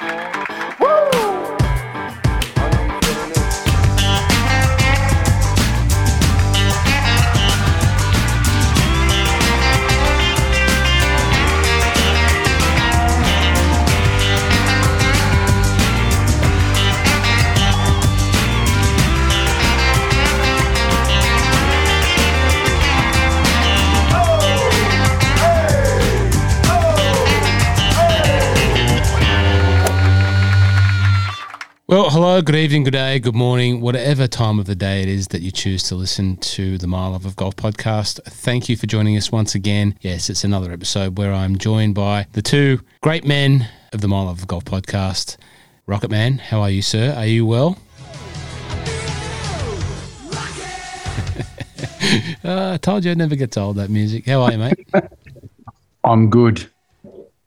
[0.00, 0.47] Well, hello,
[32.48, 35.50] good evening, good day, good morning, whatever time of the day it is that you
[35.50, 38.22] choose to listen to the My Love of Golf podcast.
[38.24, 39.94] Thank you for joining us once again.
[40.00, 44.22] Yes, it's another episode where I'm joined by the two great men of the My
[44.22, 45.36] Love of Golf podcast.
[45.84, 47.12] Rocket Man, how are you, sir?
[47.14, 47.76] Are you well?
[52.42, 54.24] uh, I told you I'd never get old, that music.
[54.24, 54.88] How are you, mate?
[56.02, 56.66] I'm good.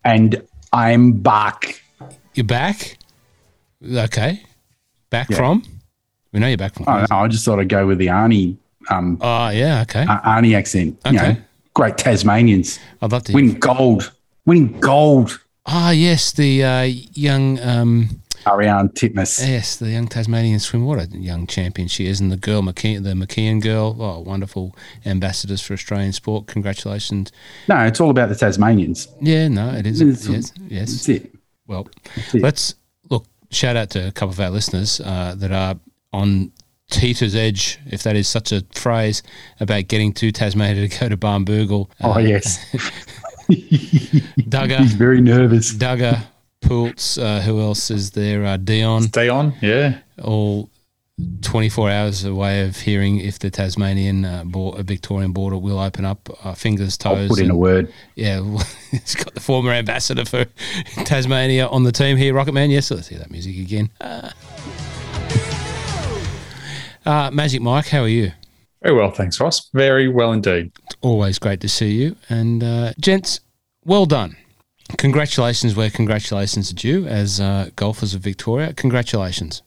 [0.05, 1.81] And I'm back.
[2.35, 2.99] You're back?
[3.83, 4.43] Okay.
[5.12, 5.37] Back Yeah.
[5.37, 5.63] from?
[6.34, 6.85] We know you're back from.
[6.87, 8.57] I, don't I just thought I'd go with the Arnie
[8.90, 10.01] um, Oh, yeah, okay.
[10.04, 10.98] uh, Arnie accent.
[11.05, 11.34] You Okay.
[11.34, 11.37] know,
[11.76, 13.34] great Tasmanians I'd love to.
[13.34, 14.12] winning gold,
[14.45, 15.39] winning gold.
[15.67, 16.82] Ah, yes, the uh,
[17.13, 19.45] young, um, Ariarne Titmus.
[19.48, 20.85] yes, the young Tasmanian swim.
[20.85, 23.95] What a young champion she is, and the girl, McKeon, the McKeon girl.
[23.99, 24.73] Oh, wonderful
[25.05, 26.48] ambassadors for Australian sport.
[26.48, 27.32] Congratulations.
[27.67, 29.07] No, it's all about the Tasmanians.
[29.21, 30.01] Yeah, no, it is.
[30.01, 30.89] It's- Yes, yes.
[30.91, 31.35] That's it.
[31.67, 32.41] Well, That's it.
[32.41, 32.76] let's.
[33.52, 35.76] Shout out to a couple of our listeners uh, that are
[36.13, 36.52] on
[36.90, 39.24] teeter's edge, if that is such a phrase,
[39.60, 41.90] about getting to Tasmania to go to Barnbougle.
[42.02, 42.57] oh, Uh, yes.
[43.52, 45.74] Duggar, He's very nervous.
[45.74, 46.24] Duggar,
[46.62, 47.18] Poults.
[47.18, 48.46] Uh, who else is there?
[48.46, 49.04] Uh, Dion.
[49.04, 49.99] Stay on, yeah.
[50.22, 50.70] all
[51.41, 56.05] 24 hours away of hearing if the Tasmanian uh, bor- uh, Victorian border will open
[56.05, 56.29] up.
[56.43, 57.29] Uh, fingers, I'll toes.
[57.29, 57.91] put in a word.
[58.15, 60.45] yeah, well, it's got the former ambassador for
[61.05, 62.69] Tasmania on the team here, Rocket Man.
[62.69, 63.89] Yes, let's hear that music again.
[63.99, 64.29] Uh,
[67.05, 68.31] uh, Magic Mike, how are you?
[68.83, 69.69] Very well, thanks, Ross.
[69.73, 70.71] Very well indeed.
[71.01, 72.15] Always great to see you.
[72.29, 73.39] And uh, gents,
[73.85, 74.37] well done.
[74.97, 78.73] Congratulations where congratulations are due as uh, golfers of Victoria.
[78.73, 79.61] Congratulations.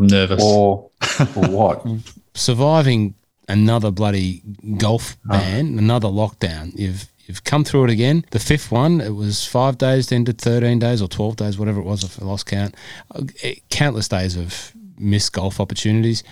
[0.00, 0.42] I'm nervous.
[0.42, 0.90] Or,
[1.36, 1.86] or what?
[2.34, 3.14] surviving
[3.48, 4.42] another bloody
[4.78, 6.72] golf ban, another lockdown.
[6.76, 8.24] You've you've come through it again.
[8.30, 11.80] The fifth one, it was five days, then to thirteen days or twelve days, whatever
[11.80, 12.02] it was.
[12.04, 12.74] If I lost count,
[13.14, 13.22] Uh,
[13.70, 16.22] countless days of missed golf opportunities.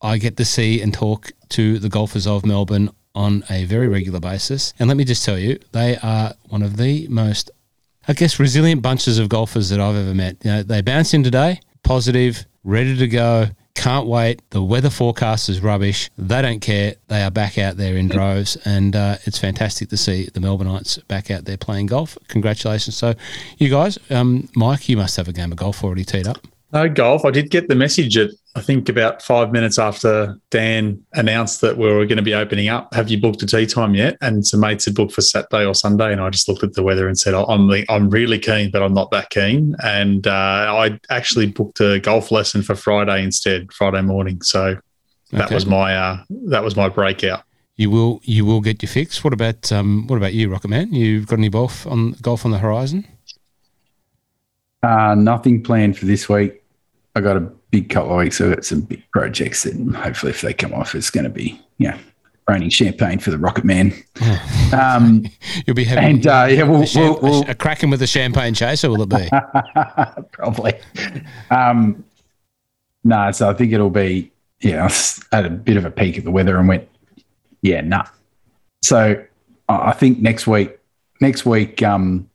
[0.00, 4.20] I get to see and talk to the golfers of Melbourne on a very regular
[4.20, 7.50] basis, and let me just tell you, they are one of the most
[8.08, 10.36] I guess resilient bunches of golfers that I've ever met.
[10.44, 14.42] You know, they bounce in today, positive, ready to go, can't wait.
[14.50, 16.10] The weather forecast is rubbish.
[16.18, 16.94] They don't care.
[17.08, 21.06] They are back out there in droves, and uh, it's fantastic to see the Melbourneites
[21.08, 22.16] back out there playing golf.
[22.28, 22.96] Congratulations!
[22.96, 23.14] So,
[23.58, 26.46] you guys, um, Mike, you must have a game of golf already teed up.
[26.72, 27.24] No golf.
[27.26, 31.76] I did get the message at, I think, about five minutes after Dan announced that
[31.76, 32.94] we were going to be opening up.
[32.94, 34.16] Have you booked a tee time yet?
[34.22, 36.12] And some mates had booked for Saturday or Sunday.
[36.12, 38.82] And I just looked at the weather and said, "Oh, I'm, I'm really keen, but
[38.82, 39.76] I'm not that keen.
[39.84, 44.40] And uh, I actually booked a golf lesson for Friday instead, Friday morning.
[44.40, 44.78] So
[45.32, 45.54] that Okay.
[45.54, 47.42] was my uh, that was my breakout.
[47.76, 49.22] You will you will get your fix.
[49.22, 50.92] What about um, what about you, Rocket Man?
[50.94, 53.06] You've got any golf on golf on the horizon?
[54.82, 56.61] Uh, nothing planned for this week.
[57.14, 58.40] I got a big couple of weeks.
[58.40, 61.60] I've got some big projects that hopefully, if they come off, it's going to be,
[61.78, 61.98] yeah,
[62.48, 63.92] raining champagne for the Rocket Man.
[64.72, 65.26] Um,
[65.66, 68.06] You'll be having and uh, yeah, we'll, a, champ- we'll, we'll a, cracking with a
[68.06, 68.88] champagne chaser.
[68.88, 69.28] Will it be?
[70.32, 70.72] probably.
[71.50, 72.02] Um,
[73.04, 74.88] no, so I think it'll be, yeah,
[75.30, 76.88] I had a bit of a peek at the weather and went,
[77.60, 78.06] yeah, nah.
[78.82, 79.22] So
[79.68, 80.78] I I think next week,
[81.20, 82.30] next week, um,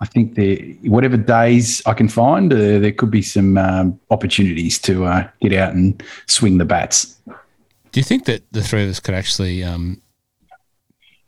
[0.00, 4.78] I think the whatever days I can find, uh, there could be some um, opportunities
[4.80, 7.16] to uh, get out and swing the bats.
[7.90, 10.00] Do you think that the three of us could actually um,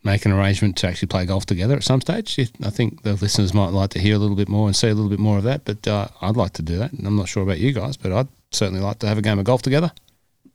[0.03, 2.39] make an arrangement to actually play golf together at some stage?
[2.63, 4.93] I think the listeners might like to hear a little bit more and see a
[4.93, 5.65] little bit more of that.
[5.65, 6.93] But uh, I'd like to do that.
[6.93, 9.39] And I'm not sure about you guys, but I'd certainly like to have a game
[9.39, 9.91] of golf together.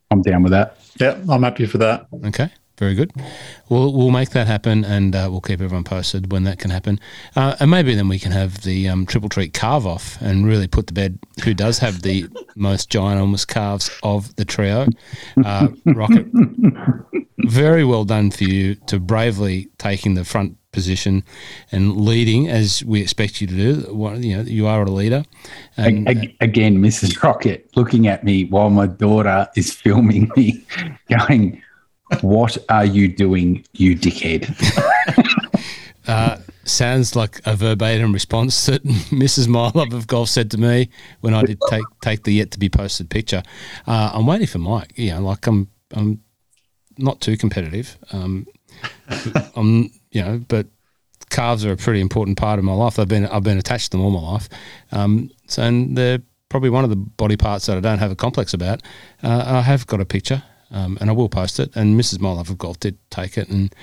[0.09, 0.77] I'm down with that.
[0.99, 2.07] Yeah, I'm happy for that.
[2.25, 3.11] Okay, very good.
[3.69, 6.99] We'll we'll make that happen, and uh, we'll keep everyone posted when that can happen.
[7.35, 10.67] Uh, and maybe then we can have the um, triple treat carve off and really
[10.67, 12.25] put to bed who does have the
[12.55, 14.87] most ginormous calves of the trio.
[15.43, 16.27] Uh, Rocket,
[17.39, 21.23] very well done for you to bravely taking the front position
[21.71, 23.75] and leading as we expect you to do.
[23.93, 25.23] What- You know, you are a leader.
[25.77, 26.07] And,
[26.41, 27.21] again, Mrs.
[27.23, 30.63] Rocket looking at me while my daughter is filming me,
[31.09, 31.61] going,
[32.21, 34.47] "What are you doing, you dickhead?"
[36.69, 39.47] sounds like a verbatim response that Mrs.
[39.47, 40.89] My Love of Golf said to me
[41.21, 43.43] when I did take take the yet to be posted picture.
[43.85, 44.93] Uh, I'm waiting for Mike.
[44.95, 46.21] You know, like I'm I'm
[46.97, 47.97] not too competitive.
[48.11, 48.47] Um,
[49.55, 50.67] I'm you know, but
[51.29, 52.99] calves are a pretty important part of my life.
[52.99, 54.49] I've been I've been attached to them all my life.
[54.91, 56.19] Um, so and they're
[56.49, 58.81] probably one of the body parts that I don't have a complex about.
[59.23, 61.75] Uh, I have got a picture, um, and I will post it.
[61.75, 62.19] And Mrs.
[62.19, 63.73] My Love of Golf did take it, and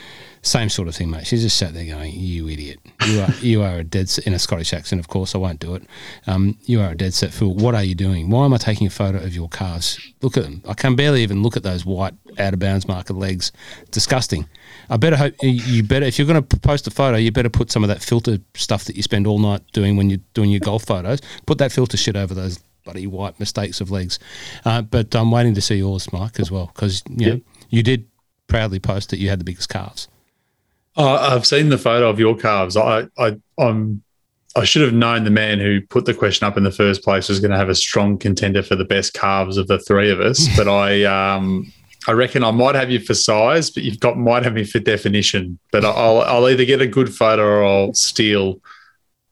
[0.42, 1.26] same sort of thing, mate.
[1.26, 2.78] She just sat there going, "You idiot!
[3.06, 5.34] You are you are a dead set, in a Scottish accent, of course.
[5.34, 5.84] I won't do it.
[6.26, 7.54] Um, you are a dead set fool.
[7.54, 8.30] What are you doing?
[8.30, 9.98] Why am I taking a photo of your calves?
[10.22, 10.62] Look at them.
[10.68, 13.52] I can barely even look at those white out of bounds marker legs.
[13.90, 14.46] Disgusting.
[14.90, 17.70] I better hope you better if you're going to post a photo, you better put
[17.70, 20.60] some of that filter stuff that you spend all night doing when you're doing your
[20.60, 21.20] golf photos.
[21.46, 24.18] Put that filter shit over those bloody white mistakes of legs.
[24.64, 27.40] Uh, but I'm waiting to see yours, Mike, as well, because you know
[27.70, 28.06] you did
[28.46, 30.08] proudly post that you had the biggest calves.
[30.96, 32.76] Oh, I've seen the photo of your calves.
[32.76, 34.02] I, I, I'm,
[34.56, 37.28] I should have known the man who put the question up in the first place
[37.28, 40.20] was going to have a strong contender for the best calves of the three of
[40.20, 40.48] us.
[40.56, 41.02] but I,
[41.36, 41.72] um,
[42.06, 44.78] I reckon I might have you for size, but you've got might have me for
[44.78, 45.58] definition.
[45.72, 48.60] But I'll, I'll either get a good photo or I'll steal.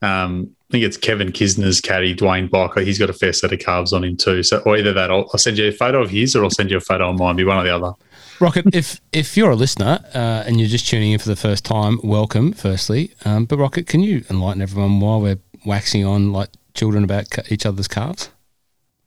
[0.00, 2.84] Um, think it's Kevin Kisner's caddy, Dwayne Bocker.
[2.84, 4.42] He's got a fair set of calves on him too.
[4.42, 6.70] So, or either that, I'll, I'll send you a photo of his, or I'll send
[6.70, 7.36] you a photo of mine.
[7.36, 7.92] Be one or the other.
[8.40, 11.64] Rocket, if if you're a listener uh, and you're just tuning in for the first
[11.64, 12.52] time, welcome.
[12.52, 17.52] Firstly, um, but Rocket, can you enlighten everyone while we're waxing on like children about
[17.52, 18.30] each other's calves?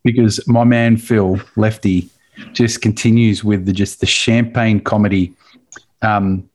[0.03, 2.07] Because my man Phil Lefty
[2.53, 5.33] just continues with the just the champagne comedy.
[6.03, 6.47] Um,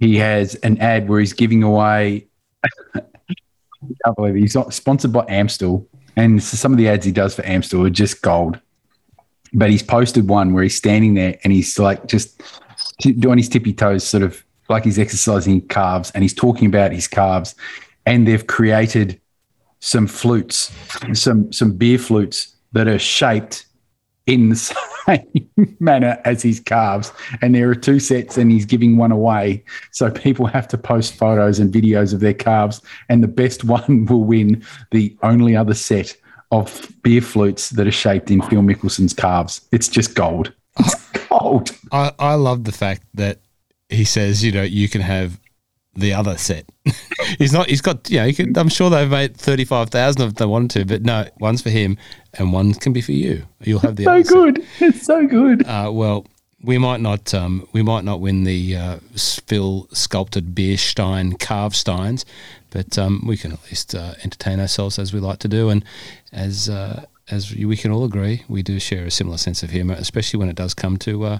[0.00, 2.26] he has an ad where he's giving away.
[3.84, 4.40] I can't believe it.
[4.40, 5.86] He's sponsored by Amstel,
[6.16, 8.60] and some of the ads he does for Amstel are just gold.
[9.52, 12.42] But he's posted one where he's standing there and he's like just
[13.00, 17.06] doing his tippy toes, sort of like he's exercising calves, and he's talking about his
[17.06, 17.54] calves,
[18.06, 19.20] and they've created
[19.80, 20.72] some flutes,
[21.12, 23.66] some some beer flutes that are shaped
[24.26, 24.56] in the
[25.06, 25.48] same
[25.80, 27.12] manner as his calves.
[27.42, 29.64] And there are two sets, and he's giving one away.
[29.92, 34.06] So people have to post photos and videos of their calves, and the best one
[34.06, 36.16] will win the only other set
[36.50, 39.62] of beer flutes that are shaped in Phil Mickelson's calves.
[39.72, 40.52] It's just gold.
[40.78, 41.70] It's gold.
[41.90, 43.40] I, I love the fact that
[43.88, 45.40] he says, you know, you can have
[45.94, 46.66] the other set.
[47.38, 47.68] he's not.
[47.68, 48.10] He's got.
[48.10, 51.02] You know, can, I'm sure they've made thirty five thousand if they wanted to, but
[51.02, 51.96] no, one's for him
[52.38, 53.46] and one can be for you.
[53.60, 54.64] You'll have the so good.
[54.78, 54.88] Set.
[54.88, 55.66] It's so good.
[55.66, 56.26] Uh, well,
[56.62, 57.34] we might not.
[57.34, 62.24] Um, we might not win the uh, Phil sculpted beer stein carved steins,
[62.70, 65.84] but um, we can at least uh, entertain ourselves as we like to do, and
[66.32, 69.94] as uh, as we can all agree, we do share a similar sense of humour,
[69.94, 71.38] especially when it does come to uh,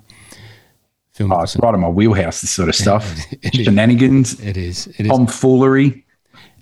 [1.13, 1.33] film.
[1.33, 2.41] Oh, it's right in my wheelhouse.
[2.41, 4.41] This sort of stuff, it shenanigans.
[4.41, 4.87] It is.
[4.99, 6.05] It is tomfoolery.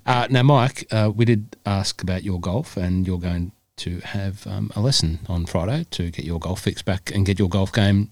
[0.04, 4.46] Uh, now, Mike, uh, we did ask about your golf, and you're going to have
[4.46, 7.72] um, a lesson on Friday to get your golf fix back and get your golf
[7.72, 8.10] game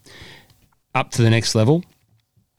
[0.95, 1.85] up to the next level.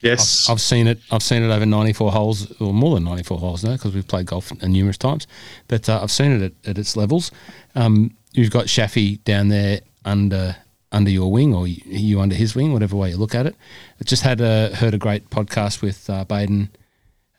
[0.01, 0.99] Yes, I've, I've, seen it.
[1.11, 4.25] I've seen it over 94 holes, or more than 94 holes now, because we've played
[4.25, 5.27] golf numerous times.
[5.67, 7.31] But uh, I've seen it at, at its levels.
[7.75, 10.55] Um, you've got Shafi down there under
[10.91, 13.55] under your wing, or you under his wing, whatever way you look at it.
[13.99, 16.69] I just had a heard a great podcast with uh, Baden,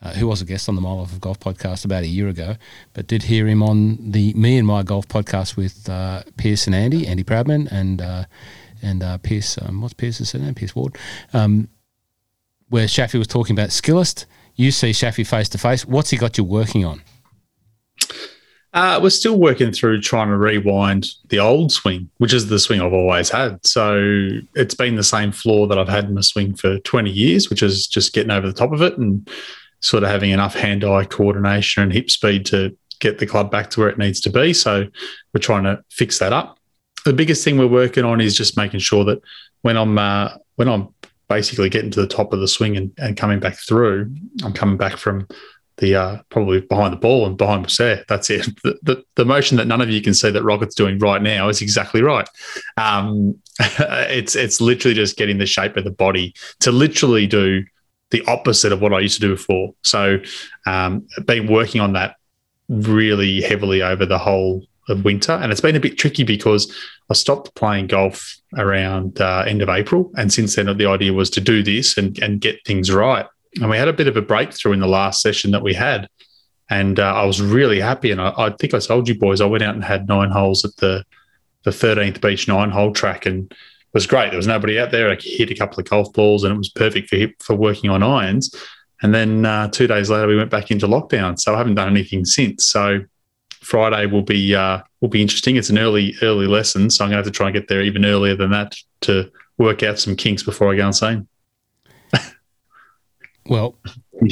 [0.02, 2.28] uh, who was a guest on the My Life of Golf podcast about a year
[2.28, 2.56] ago,
[2.92, 6.74] but did hear him on the Me and My Golf podcast with uh, Piers and
[6.74, 8.24] Andy, Andy Proudman, and uh,
[8.82, 9.58] and uh, Piers.
[9.62, 10.54] Um, what's Piers's name?
[10.54, 10.98] Piers Ward.
[11.32, 11.68] Um,
[12.68, 14.24] where Shafi was talking about Skillest.
[14.56, 15.86] You see Shafi face to face.
[15.86, 17.02] What's he got you working on?
[18.74, 22.80] Uh, we're still working through trying to rewind the old swing, which is the swing
[22.80, 23.64] I've always had.
[23.66, 27.50] So it's been the same flaw that I've had in my swing for 20 years,
[27.50, 29.28] which is just getting over the top of it and
[29.82, 33.68] sort of having enough hand eye coordination and hip speed to get the club back
[33.70, 34.52] to where it needs to be.
[34.52, 34.86] So
[35.34, 36.58] we're trying to fix that up.
[37.04, 39.20] The biggest thing we're working on is just making sure that
[39.62, 40.88] when I'm uh, when I'm
[41.32, 44.14] basically getting to the top of the swing and, and coming back through.
[44.44, 45.26] I'm coming back from
[45.78, 48.04] the uh, probably behind the ball and behind there.
[48.06, 48.46] That's it.
[48.62, 51.48] The, the, the, motion that none of you can see that Rocket's doing right now
[51.48, 52.28] is exactly right.
[52.76, 57.64] Um, it's it's literally just getting the shape of the body to literally do
[58.12, 59.74] the opposite of what I used to do before.
[59.82, 60.18] So,
[60.66, 62.16] um, been working on that
[62.68, 66.72] really heavily over the whole of winter, and it's been a bit tricky because
[67.10, 71.30] I stopped playing golf around uh, end of April, and since then the idea was
[71.30, 73.26] to do this and and get things right.
[73.60, 76.08] And we had a bit of a breakthrough in the last session that we had,
[76.70, 78.10] and uh, I was really happy.
[78.10, 80.64] And I, I, think I told you boys I went out and had nine holes
[80.64, 81.04] at the
[81.64, 83.52] the 13th beach nine hole track, and
[83.92, 84.30] was great.
[84.30, 85.10] There was nobody out there.
[85.10, 88.02] I hit a couple of golf balls, and it was perfect for for working on
[88.02, 88.54] irons.
[89.02, 91.38] And then uh, two days later, we went back into lockdown.
[91.38, 92.64] So I haven't done anything since.
[92.64, 93.00] So
[93.60, 95.56] Friday will be uh, will be interesting.
[95.56, 97.82] It's an early early lesson, so I'm going to have to try and get there
[97.82, 101.28] even earlier than that to work out some kinks before I go insane.
[103.44, 103.76] Well,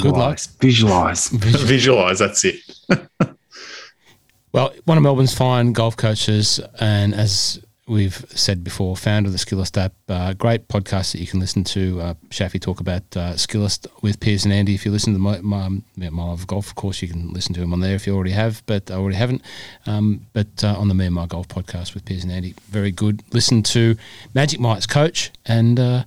[0.01, 0.39] good luck.
[0.61, 1.27] Visualize.
[1.27, 1.65] Visualize.
[1.65, 2.19] Visualize.
[2.21, 2.61] That's it.
[4.53, 9.39] Well, one of Melbourne's fine golf coaches, and as we've said before, founder of the
[9.39, 9.93] Skillest app.
[10.09, 12.01] Uh, great podcast that you can listen to.
[12.01, 14.75] Uh, Shafi talk about uh, Skillest with Piers and Andy.
[14.75, 17.73] If you listen to my, my, my Golf, of course, you can listen to him
[17.73, 19.43] on there if you already have, but I already haven't.
[19.87, 22.93] Um, but uh, on the Me and My Golf podcast with Piers and Andy, very
[22.93, 23.23] good.
[23.33, 23.97] Listen to
[24.35, 26.05] Magic Mike's coach, and uh,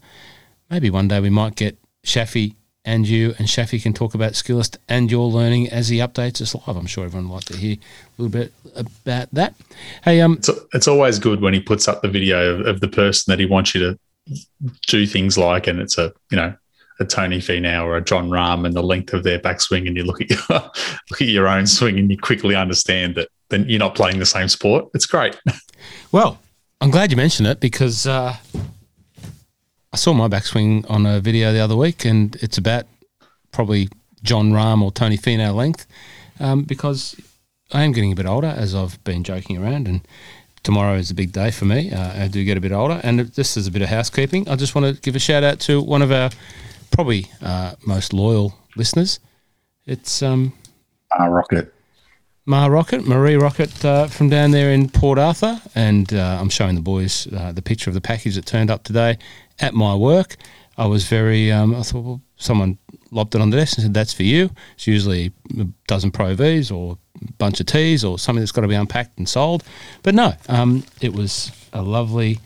[0.70, 4.78] maybe one day we might get Shafi and you and Shafi can talk about Skillest
[4.90, 6.76] and your learning as he updates us live.
[6.76, 9.56] I'm sure everyone would like to hear a little bit about that.
[10.04, 12.88] Hey, um, it's, it's always good when he puts up the video of, of, the
[12.88, 13.98] person that he wants you
[14.28, 14.40] to
[14.88, 16.54] do things like, and it's a you know
[17.00, 20.04] a Tony Finau or a Jon Rahm and the length of their backswing, and you
[20.04, 23.80] look at your look at your own swing and you quickly understand that then you're
[23.80, 24.90] not playing the same sport.
[24.94, 25.40] It's great.
[26.14, 26.40] Well,
[26.80, 28.08] I'm glad you mentioned it because.
[28.08, 28.38] Uh,
[29.94, 32.88] I saw my backswing on a video the other week, and it's about
[33.52, 33.90] probably
[34.24, 35.86] Jon Rahm or Tony Finau length
[36.40, 37.16] um, because
[37.72, 40.02] I am getting a bit older, as I've been joking around, and
[40.64, 41.92] tomorrow is a big day for me.
[41.92, 44.50] Uh, I do get a bit older, and this is a bit of housekeeping.
[44.50, 46.32] I just want to give a shout out to one of our
[46.90, 49.20] probably uh, most loyal listeners.
[49.86, 50.54] It's um,
[51.20, 51.72] uh, Rocket.
[52.48, 56.74] Ma Rocket, Marie Rocket uh, from down there in Port Arthur, and uh, I'm showing
[56.74, 59.20] the boys uh, the picture of the package that turned up today
[59.60, 60.36] at my work.
[60.78, 62.78] I was very, um, I thought, well, someone
[63.12, 64.50] lobbed it on the desk and said, that's for you.
[64.76, 68.62] It's usually a dozen Pro Vs or a bunch of tees or something that's got
[68.62, 69.64] to be unpacked and sold.
[70.02, 72.40] But no, um, it was a lovely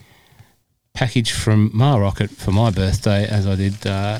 [0.93, 4.19] package from Ma Rocket for my birthday, as I did uh,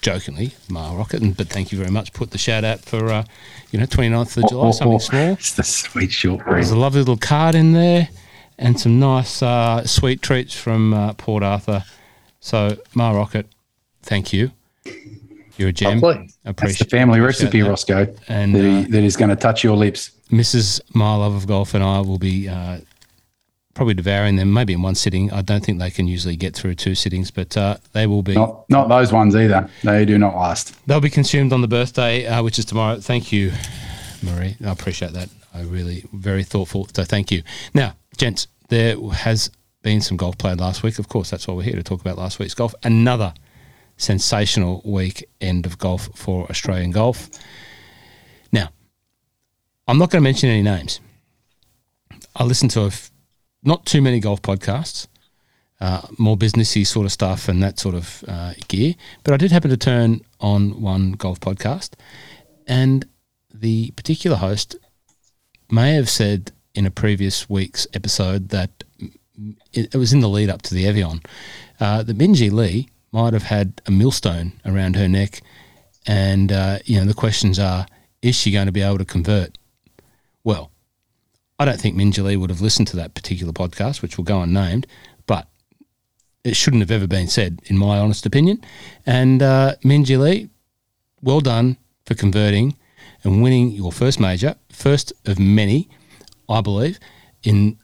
[0.00, 1.22] jokingly, Ma Rocket.
[1.22, 2.12] And, but thank you very much.
[2.12, 3.24] Put the shout out for, uh,
[3.70, 5.32] you know, 29th of July, oh, oh, something small.
[5.38, 8.08] It's the sweet short There's a lovely little card in there
[8.58, 11.84] and some nice uh, sweet treats from uh, Port Arthur.
[12.40, 13.46] So, Ma Rocket,
[14.02, 14.50] thank you.
[15.56, 15.98] You're a gem.
[15.98, 17.68] Appreciate That's the family recipe, that.
[17.68, 20.12] Roscoe, and that, uh, that is going to touch your lips.
[20.30, 20.80] Mrs.
[20.94, 22.78] My Love of Golf and I will be uh,
[23.74, 25.32] probably devouring them, maybe in one sitting.
[25.32, 28.34] I don't think they can usually get through two sittings, but uh, they will be.
[28.34, 29.68] Not, not, those ones either.
[29.82, 30.74] They do not last.
[30.86, 33.00] They'll be consumed on the birthday, uh, which is tomorrow.
[33.00, 33.52] Thank you,
[34.22, 34.56] Marie.
[34.64, 35.28] I appreciate that.
[35.54, 36.88] I really very thoughtful.
[36.94, 37.42] So thank you.
[37.74, 39.50] Now, gents, there has
[39.82, 40.98] been some golf played last week.
[40.98, 42.74] Of course, that's why we're here to talk about last week's golf.
[42.82, 43.32] Another
[43.96, 47.30] sensational week end of golf for Australian golf.
[48.52, 48.70] Now,
[49.86, 51.00] I'm not going to mention any names.
[52.36, 52.92] I listen to
[53.62, 55.08] not too many golf podcasts,
[55.80, 58.94] uh, more businessy sort of stuff and that sort of uh, gear.
[59.24, 61.94] But I did happen to turn on one golf podcast,
[62.66, 63.06] and
[63.52, 64.76] the particular host
[65.70, 68.84] may have said in a previous week's episode that
[69.72, 71.20] it, was in the lead up to the Evian
[71.80, 75.40] uh, that Minjee Lee might have had a millstone around her neck,
[76.06, 77.88] and uh, you know the questions are:
[78.22, 79.58] Is she going to be able to convert?
[80.44, 80.70] Well,
[81.58, 84.40] I don't think Minjee Lee would have listened to that particular podcast, which will go
[84.40, 84.86] unnamed,
[85.26, 85.48] but
[86.44, 88.62] it shouldn't have ever been said, in my honest opinion.
[89.04, 90.48] And uh, Minjee Lee,
[91.22, 92.76] well done for converting
[93.24, 95.88] and winning your first major, first of many
[96.48, 96.98] I believe,
[97.42, 97.78] in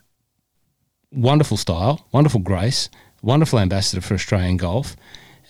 [1.12, 2.88] wonderful style, wonderful grace,
[3.22, 4.96] wonderful ambassador for Australian golf.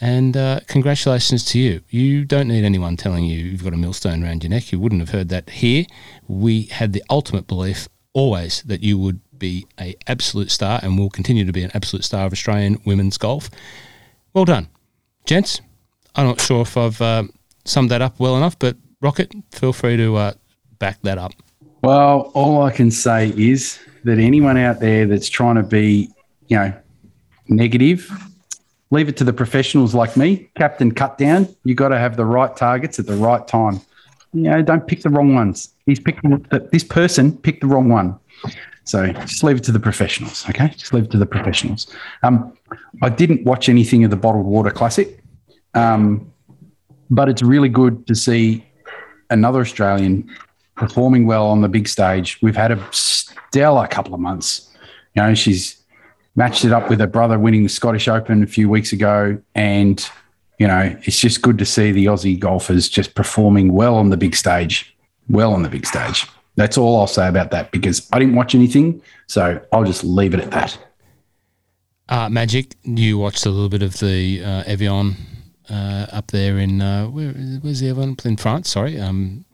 [0.01, 1.81] And uh, congratulations to you.
[1.89, 4.73] You don't need anyone telling you you've got a millstone around your neck.
[4.73, 5.87] You wouldn't have heard that here.
[6.27, 11.11] We had the ultimate belief always that you would be a absolute star and will
[11.11, 13.51] continue to be an absolute star of Australian women's golf.
[14.33, 14.69] Well done,
[15.27, 15.61] gents.
[16.17, 17.25] I'm not sure if I've uh,
[17.65, 20.33] summed that up well enough, but Rocket, feel free to uh,
[20.79, 21.33] back that up.
[21.85, 26.09] Well, all I can say is that anyone out there that's trying to be,
[26.49, 26.73] you know,
[27.49, 28.11] negative,
[28.91, 31.47] leave it to the professionals like me, Captain Cut Down.
[31.65, 33.83] You got to have the right targets at the right time.
[34.33, 35.75] You know, don't pick the wrong ones.
[35.85, 36.23] He's picked
[36.73, 38.19] this person picked the wrong one.
[38.85, 40.69] So just leave it to the professionals, okay?
[40.69, 41.87] Just leave it to the professionals.
[42.23, 42.57] Um,
[43.03, 45.23] I didn't watch anything of the bottled water classic,
[45.75, 46.33] um,
[47.11, 48.67] but it's really good to see
[49.29, 50.31] another Australian
[50.77, 52.39] performing well on the big stage.
[52.43, 54.71] We've had a stellar couple of months.
[55.15, 55.83] You know, she's
[56.37, 59.41] matched it up with her brother winning the Scottish Open a few weeks ago.
[59.55, 60.09] And,
[60.59, 64.17] you know, it's just good to see the Aussie golfers just performing well on the
[64.17, 64.97] big stage.
[65.29, 66.27] Well on the big stage.
[66.57, 69.03] That's all I'll say about that because I didn't watch anything.
[69.27, 70.79] So I'll just leave it at that.
[72.09, 75.17] Uh, Magic, you watched a little bit of the uh, Evian
[75.71, 78.71] uh, up there in uh, where, where's the one in France?
[78.71, 79.45] Sorry, um,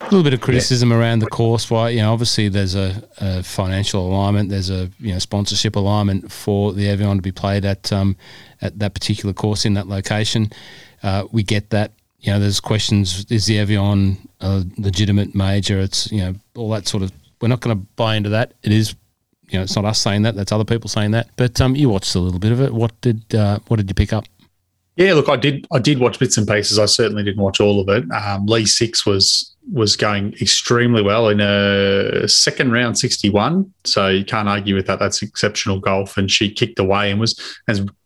[0.00, 0.96] a little bit of criticism yeah.
[0.96, 1.70] around the course.
[1.70, 6.30] Why you know obviously there's a, a, financial alignment, there's a you know sponsorship alignment
[6.30, 8.16] for the Evian to be played at um,
[8.60, 10.50] at that particular course in that location.
[11.02, 11.92] Uh, we get that.
[12.20, 15.80] You know, there's questions: is the Evian a legitimate major?
[15.80, 17.12] It's you know all that sort of.
[17.40, 18.54] We're not going to buy into that.
[18.62, 18.94] It is
[19.48, 21.28] you know, it's not us saying that; that's other people saying that.
[21.36, 22.72] But um, you watched a little bit of it.
[22.72, 24.24] What did uh, what did you pick up?
[24.96, 25.66] Yeah, look, I did.
[25.70, 26.78] I did watch bits and pieces.
[26.78, 28.10] I certainly didn't watch all of it.
[28.12, 33.70] Um, Lee Six was was going extremely well in a second round sixty one.
[33.84, 34.98] So you can't argue with that.
[34.98, 36.16] That's exceptional golf.
[36.16, 37.38] And she kicked away and was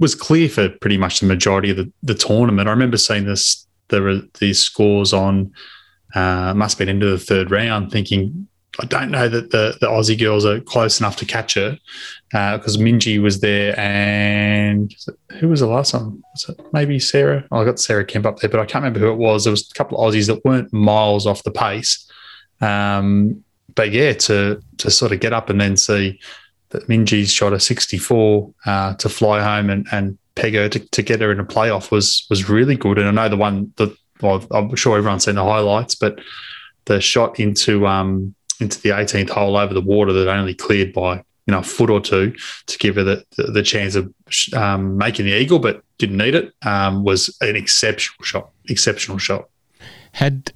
[0.01, 2.69] was clear for pretty much the majority of the, the tournament.
[2.69, 5.53] I remember seeing this the these scores on
[6.17, 8.49] uh, must have been into the third round, thinking
[8.81, 11.79] I don't know that the, the Aussie girls are close enough to catch her
[12.31, 14.95] because uh, Minjee was there and
[15.39, 16.23] who was the last one?
[16.49, 17.45] It maybe Sarah?
[17.51, 19.45] Oh, I got Sarah Kemp up there, but I can't remember who it was.
[19.45, 22.11] There was a couple of Aussies that weren't miles off the pace.
[22.63, 23.45] Um,
[23.75, 26.19] but yeah, to to sort of get up and then see
[26.71, 31.03] that Minjee's shot a 64 uh, to fly home and, and peg her to, to
[31.03, 32.99] get her in a playoff was was really good.
[32.99, 36.21] And I know the one that well, I'm sure everyone's seen the highlights, but
[36.87, 41.17] the shot into um, into the 18th hole over the water that only cleared by
[41.47, 42.35] you know a foot or two
[42.67, 44.13] to give her the, the, the chance of
[44.55, 46.53] um, making the eagle, but didn't need it.
[46.63, 48.51] Um, was an exceptional shot.
[48.69, 49.49] Exceptional shot.
[50.13, 50.53] Had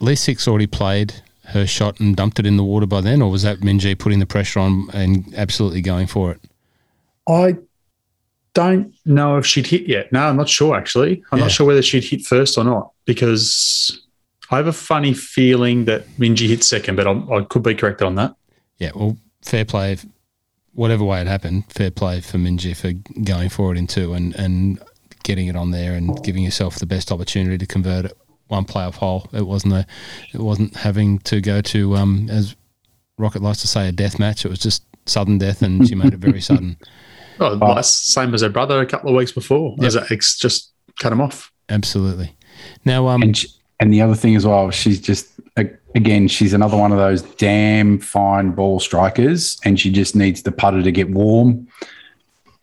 [0.00, 1.14] Lee Six already played
[1.46, 4.20] her shot and dumped it in the water by then, or was that Minjee putting
[4.20, 6.40] the pressure on and absolutely going for it?
[7.28, 7.56] I
[8.54, 10.12] don't know if she'd hit yet.
[10.12, 11.22] No, I'm not sure actually.
[11.32, 11.44] I'm yeah.
[11.44, 14.06] not sure whether she'd hit first or not because
[14.50, 18.06] I have a funny feeling that Minjee hit second, but I'm, i could be corrected
[18.06, 18.34] on that.
[18.78, 19.96] Yeah, well, fair play.
[20.72, 22.92] Whatever way it happened, fair play for Minjee for
[23.22, 24.82] going for it in two and, and
[25.22, 28.16] getting it on there and giving yourself the best opportunity to convert it
[28.48, 29.28] one playoff hole.
[29.32, 29.86] It wasn't a,
[30.32, 32.56] it wasn't having to go to um, as
[33.18, 34.44] Rocket likes to say a death match.
[34.44, 36.76] It was just sudden death, and she made it very sudden.
[37.42, 39.74] Oh, same as her brother a couple of weeks before.
[39.78, 39.86] Yep.
[39.86, 41.50] As it just cut him off.
[41.70, 42.36] Absolutely.
[42.84, 43.48] Now, um, and she,
[43.80, 45.32] and the other thing as well, she's just
[45.94, 50.52] again, she's another one of those damn fine ball strikers, and she just needs the
[50.52, 51.66] putter to get warm,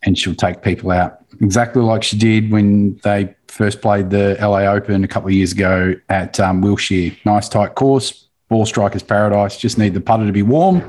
[0.04, 4.60] and she'll take people out exactly like she did when they first played the LA
[4.60, 7.12] Open a couple of years ago at um, Wilshire.
[7.26, 9.58] Nice tight course, ball strikers paradise.
[9.58, 10.82] Just need the putter to be warm,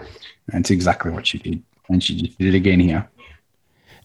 [0.53, 3.09] and it's exactly what she did, and she just did it again here.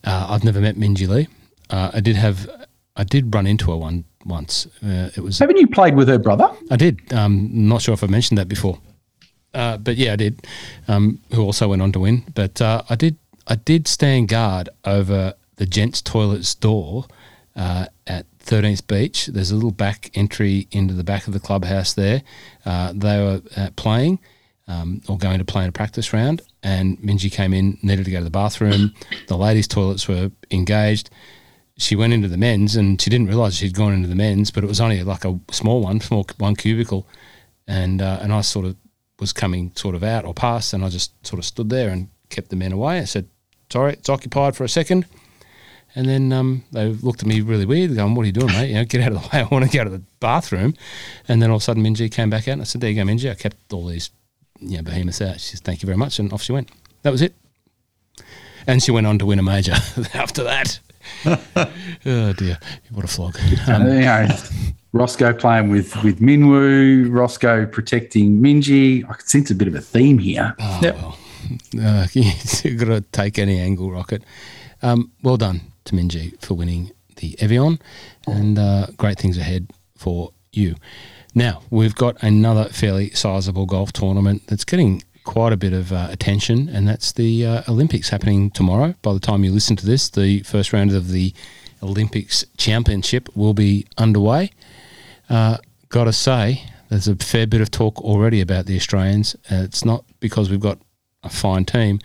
[0.05, 1.27] Uh, I've never met Minjee Lee.
[1.69, 2.49] Uh, I did have,
[2.95, 4.67] I did run into her one once.
[4.83, 5.39] Uh, it was.
[5.39, 6.49] Haven't you played with her brother?
[6.69, 7.13] I did.
[7.13, 8.79] Um, not sure if I mentioned that before,
[9.53, 10.45] uh, but yeah, I did.
[10.87, 12.23] Um, who also went on to win.
[12.33, 13.17] But uh, I did.
[13.47, 17.05] I did stand guard over the gents' toilets door
[17.55, 19.27] uh, at 13th Beach.
[19.27, 22.23] There's a little back entry into the back of the clubhouse there.
[22.65, 24.19] Uh, they were uh, playing.
[24.65, 28.11] Um, or going to play in a practice round, and Minjee came in, needed to
[28.11, 28.93] go to the bathroom.
[29.27, 31.09] The ladies' toilets were engaged
[31.77, 34.63] she went into the men's and she didn't realize she'd gone into the men's, but
[34.63, 37.07] it was only like a small one, small one cubicle,
[37.67, 38.75] and uh, and I sort of
[39.19, 42.09] was coming sort of out or past, and I just sort of stood there and
[42.29, 42.99] kept the men away.
[42.99, 43.27] I said,
[43.71, 45.05] "Sorry, it's occupied for a second.
[45.95, 48.69] And then um, they looked at me really weird, going, "What are you doing, mate?
[48.69, 49.43] You know, get out of the way.
[49.43, 50.75] I want to go to the bathroom."
[51.27, 53.03] And then all of a sudden, Minjee came back out, and I said, "There you
[53.03, 53.31] go, Minjee.
[53.31, 54.09] I kept all these,
[54.59, 56.69] you know, behemoths out." She said, "Thank you very much," and off she went.
[57.03, 57.35] That was it.
[58.65, 59.73] And she went on to win a major
[60.13, 60.79] after that.
[61.25, 62.57] oh dear,
[62.91, 63.37] what a flog!
[63.67, 64.27] Um, you know,
[64.93, 69.03] Roscoe playing with with Minwoo, Roscoe protecting Minjee.
[69.09, 70.55] I can sense a bit of a theme here.
[70.59, 70.95] Oh, yep.
[70.95, 71.17] well,
[71.81, 74.23] uh, you've got to take any angle, Rocket.
[74.81, 77.79] Um, well done to Minjee for winning the Evian,
[78.27, 80.75] and uh, great things ahead for you.
[81.35, 86.07] Now we've got another fairly sizable golf tournament that's getting quite a bit of uh,
[86.09, 88.95] attention, and that's the uh, Olympics happening tomorrow.
[89.01, 91.33] By the time you listen to this, the first round of the
[91.81, 94.51] Olympics Championship will be underway.
[95.29, 95.57] Uh,
[95.93, 99.35] Got to say, there's a fair bit of talk already about the Australians.
[99.51, 100.79] Uh, it's not because we've got
[101.21, 101.99] a fine team,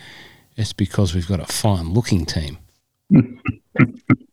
[0.59, 2.59] it's because we've got a fine looking team.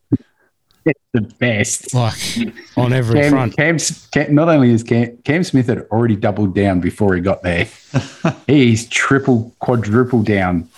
[0.85, 1.93] It's the best.
[1.93, 3.57] Like on every Cam, front.
[3.57, 3.77] Cam,
[4.11, 7.67] Cam, not only is Cam, Cam Smith had already doubled down before he got there,
[8.47, 10.69] he's triple, quadruple down.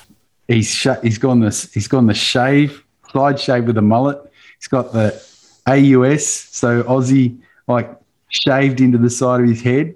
[0.48, 1.72] He's sh- he's gone this.
[1.74, 4.18] He's gone the shave, side shave with a mullet.
[4.58, 5.22] He's got the
[5.68, 7.90] AUS, so Aussie, like
[8.30, 9.94] shaved into the side of his head,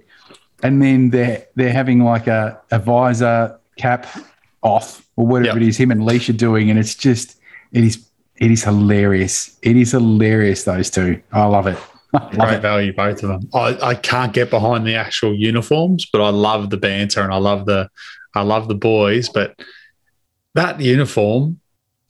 [0.61, 4.07] and then they're they're having like a, a visor cap
[4.61, 5.63] off or whatever yep.
[5.63, 5.77] it is.
[5.77, 7.37] Him and Leisha doing, and it's just
[7.71, 8.05] it is
[8.41, 9.55] it is hilarious.
[9.61, 10.63] It is hilarious.
[10.63, 11.77] Those two, I love it.
[12.13, 12.61] I love Great it.
[12.61, 13.49] value, both of them.
[13.53, 17.37] I, I can't get behind the actual uniforms, but I love the banter and I
[17.37, 17.87] love the
[18.33, 19.29] I love the boys.
[19.29, 19.61] But
[20.55, 21.59] that uniform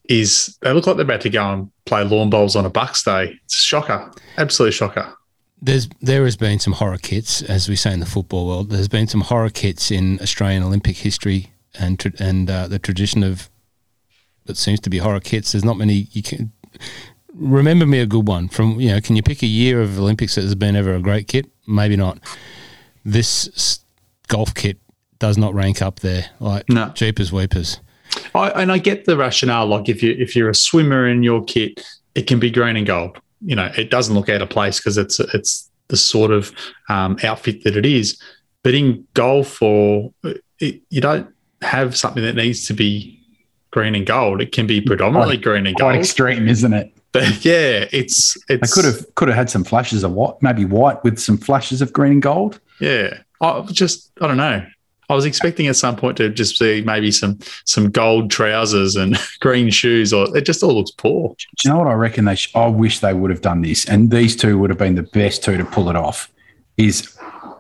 [0.06, 3.04] is they look like they're about to go and play lawn bowls on a Bucks
[3.04, 3.38] day.
[3.44, 5.14] It's a shocker, absolute shocker.
[5.62, 8.70] There's there has been some horror kits, as we say in the football world.
[8.70, 13.50] There's been some horror kits in Australian Olympic history and and uh, the tradition of
[14.46, 15.52] that seems to be horror kits.
[15.52, 16.08] There's not many.
[16.12, 16.52] You can
[17.34, 19.02] remember me a good one from you know.
[19.02, 21.48] Can you pick a year of Olympics that has been ever a great kit?
[21.68, 22.20] Maybe not.
[23.06, 23.80] This
[24.28, 24.78] golf kit
[25.20, 26.26] does not rank up there.
[26.40, 26.90] Like No.
[26.90, 27.80] Jeepers Weepers.
[28.36, 29.68] I, and I get the rationale.
[29.68, 32.86] Like if you if you're a swimmer in your kit, it can be green and
[32.86, 33.20] gold.
[33.44, 36.52] You know, it doesn't look out of place because it's it's the sort of
[36.90, 38.20] um, outfit that it is.
[38.64, 40.14] But in golf, or
[40.60, 41.28] it, you don't
[41.62, 43.21] have something that needs to be
[43.72, 44.42] green and gold.
[44.42, 46.00] It can be predominantly green and Quite gold.
[46.04, 46.94] extreme, isn't it?
[47.14, 51.04] But yeah, it's I could have could have had some flashes of white, maybe white
[51.04, 52.62] with some flashes of green and gold.
[52.80, 54.66] Yeah, I just I don't know.
[55.10, 59.18] I was expecting at some point to just see maybe some some gold trousers and
[59.42, 61.36] green shoes, or it just all looks poor.
[61.38, 62.24] Do you know what I reckon?
[62.24, 64.96] They sh- I wish they would have done this, and these two would have been
[64.96, 66.32] the best two to pull it off.
[66.78, 67.14] Is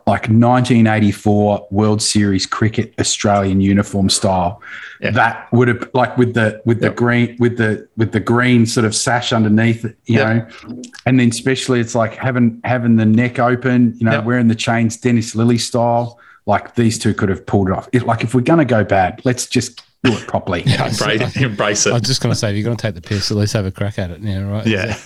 [0.08, 4.62] like 1984 World Series cricket Australian uniform style.
[5.00, 5.12] Yeah.
[5.12, 6.96] That would have like with the with the Yep.
[6.96, 10.28] green with the with the green sort of sash underneath it, you Yep.
[10.28, 14.26] know, and then especially it's like having having the neck open, you know, Yep.
[14.26, 16.20] wearing the chains Dennis Lillee style.
[16.46, 17.88] Like these two could have pulled it off.
[17.94, 20.64] It, like if we're gonna go bad, let's just do it properly.
[20.66, 23.30] Embrace, embrace I was just going to say, if you're going to take the piss,
[23.30, 24.20] at least have a crack at it.
[24.22, 24.66] Yeah, right.
[24.66, 24.98] Yeah.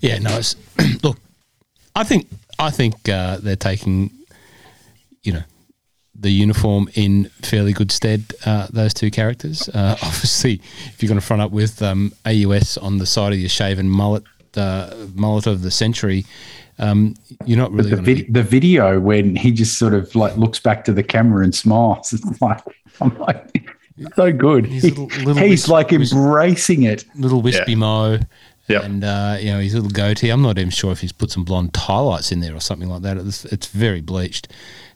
[0.00, 0.20] yeah.
[0.20, 0.54] No, it's
[1.02, 1.18] look.
[1.96, 2.28] I think
[2.60, 4.12] I think uh, they're taking,
[5.24, 5.42] you know,
[6.14, 8.32] the uniform in fairly good stead.
[8.46, 9.68] Uh, those two characters.
[9.68, 13.38] Uh, obviously, if you're going to front up with um, AUS on the side of
[13.38, 14.22] your shaven mullet,
[14.56, 16.24] uh, mullet of the century,
[16.78, 18.14] um, you're not really the, going to.
[18.14, 21.54] vid- the video when he just sort of like looks back to the camera and
[21.54, 22.12] smiles.
[22.30, 22.62] It's like
[23.00, 23.68] I'm like
[24.14, 24.66] so good.
[24.66, 27.04] He's little- little he's wisp- like wisp- embracing it.
[27.16, 28.18] little wispy mo.
[28.68, 28.82] Yep.
[28.84, 30.30] And uh, you know his little goatee.
[30.30, 33.02] I'm not even sure if he's put some blonde highlights in there or something like
[33.02, 33.18] that.
[33.18, 34.48] It's, it's very bleached.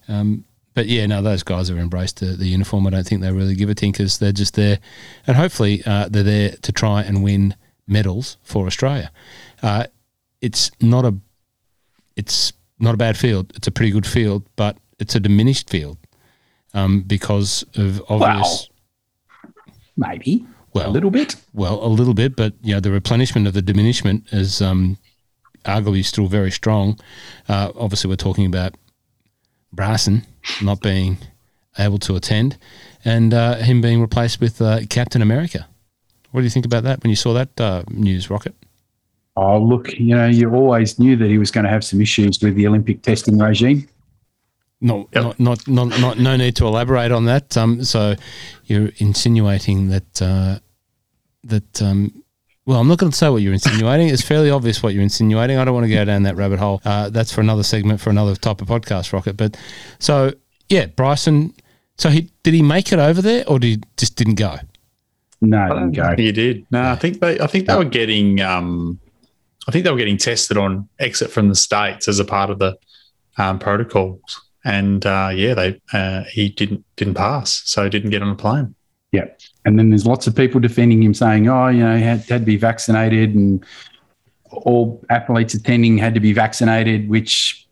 [0.09, 0.44] Um,
[0.75, 2.87] but yeah, no, those guys have embraced the, the uniform.
[2.87, 4.18] I don't think they really give a tinkers.
[4.18, 4.79] They're just there,
[5.27, 7.55] and hopefully uh, they're there to try and win
[7.87, 9.11] medals for Australia.
[9.62, 9.85] Uh,
[10.40, 11.14] it's not a,
[12.16, 13.53] it's not a bad field.
[13.57, 15.99] It's a pretty good field, but it's a diminished field
[16.75, 18.68] um, because of obvious.
[19.97, 21.35] Maybe Well, a little bit.
[21.53, 24.97] well, a little bit, but you know the replenishment of the diminishment is um,
[25.64, 27.01] arguably still very strong.
[27.49, 28.75] Uh, obviously, we're talking about
[29.72, 30.26] Bryson
[30.62, 31.18] not being
[31.78, 32.57] able to attend,
[33.04, 35.66] and uh, him being replaced with uh, Captain America.
[36.33, 38.54] What do you think about that when you saw that uh, news, Rocket?
[39.37, 42.40] Oh, look, you know, you always knew that he was going to have some issues
[42.42, 43.88] with the Olympic testing regime.
[44.81, 45.24] No, Yep.
[45.24, 47.57] not, not, not, not, no need to elaborate on that.
[47.57, 48.14] Um, so
[48.64, 50.59] you're insinuating that uh,
[51.44, 52.22] that um,
[52.68, 54.09] well, I'm not going to say what you're insinuating.
[54.09, 55.57] It's fairly obvious what you're insinuating.
[55.57, 56.83] I don't want to go down that rabbit hole.
[56.85, 59.38] Uh, that's for another segment for another type of podcast, Rocket.
[59.38, 59.57] But
[59.98, 60.35] so
[60.68, 61.54] yeah, Bryson.
[61.96, 64.57] So he did he make it over there, or did he just didn't go?
[65.40, 66.07] No, I didn't go.
[66.09, 66.66] think you did.
[66.70, 67.40] No, I think they.
[67.40, 68.42] I think they were getting.
[68.42, 69.00] Um,
[69.66, 72.59] I think they were getting tested on exit from the states as a part of
[72.59, 72.76] the
[73.38, 78.28] um, protocols, and uh, yeah, they uh, he didn't didn't pass, so didn't get on
[78.28, 78.74] a plane.
[79.64, 82.40] And then there's lots of people defending him, saying, "Oh, you know, he had, had
[82.42, 83.64] to be vaccinated, and
[84.51, 87.66] all athletes attending had to be vaccinated," which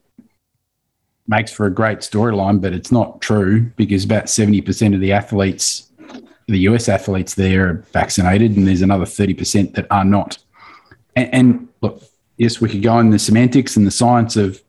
[1.29, 5.13] makes for a great storyline, but it's not true because about seventy percent of the
[5.13, 5.91] athletes,
[6.49, 10.39] the US athletes, there are vaccinated, and there's another thirty percent that are not.
[11.17, 12.03] And, and look,
[12.37, 14.63] yes, we could go in the semantics and the science of,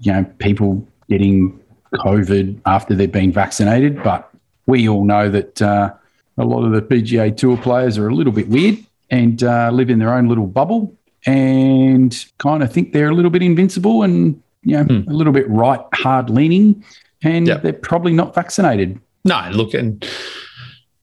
[0.00, 1.58] you know, people getting
[1.94, 4.31] COVID after they've been vaccinated, but
[4.66, 5.92] we all know that uh,
[6.38, 8.78] a lot of the PGA Tour players are a little bit weird
[9.10, 10.94] and uh, live in their own little bubble
[11.26, 15.08] and kind of think they're a little bit invincible and you know Hmm.
[15.10, 16.84] a little bit right hard leaning,
[17.22, 17.62] and Yep.
[17.62, 18.98] they're probably not vaccinated.
[19.24, 20.04] No, look, and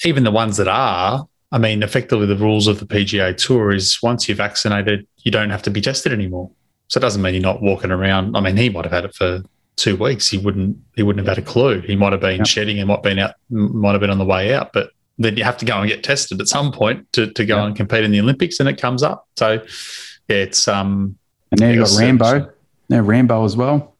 [0.05, 3.99] even the ones that are, I mean, effectively the rules of the PGA Tour is
[4.03, 6.49] once you're vaccinated, you don't have to be tested anymore.
[6.87, 8.35] So it doesn't mean you're not walking around.
[8.35, 9.41] I mean, he might have had it for
[9.79, 10.27] two weeks.
[10.27, 10.77] He wouldn't.
[10.95, 11.81] He wouldn't have had a clue.
[11.81, 12.47] He might have been Yep.
[12.47, 13.35] shedding and might been out.
[13.49, 16.03] Might have been on the way out, but then you have to go and get
[16.03, 17.65] tested at some point to, to go Yep.
[17.67, 19.27] and compete in the Olympics, and it comes up.
[19.37, 19.53] So
[20.27, 21.17] yeah, it's um
[21.51, 22.51] And now you've got Rambo.
[22.89, 23.95] Now Rambo as well.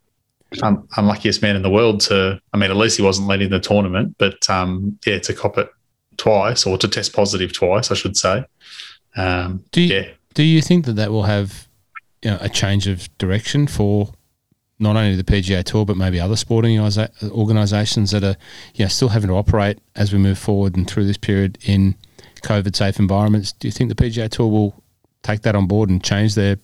[0.63, 2.39] un- unluckiest man in the world to.
[2.53, 5.69] I mean, at least he wasn't leading the tournament, but um, yeah, to cop it
[6.17, 8.43] twice or to test positive twice, I should say.
[9.15, 11.67] Um, Do you, yeah, do you think that that will have
[12.23, 14.11] you know, a change of direction for
[14.79, 18.35] not only the PGA Tour but maybe other sporting organisations that are
[18.75, 21.95] you know, still having to operate as we move forward and through this period in
[22.41, 23.51] COVID safe environments?
[23.51, 24.83] Do you think the PGA Tour will
[25.23, 26.57] take that on board and change their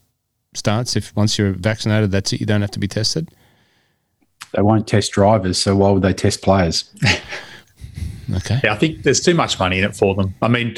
[0.54, 3.30] stance if once you're vaccinated, that's it, you don't have to be tested?
[4.54, 6.93] They won't test drivers, so why would they test players?
[8.34, 8.60] Okay.
[8.63, 10.34] Yeah, I think there's too much money in it for them.
[10.41, 10.75] I mean,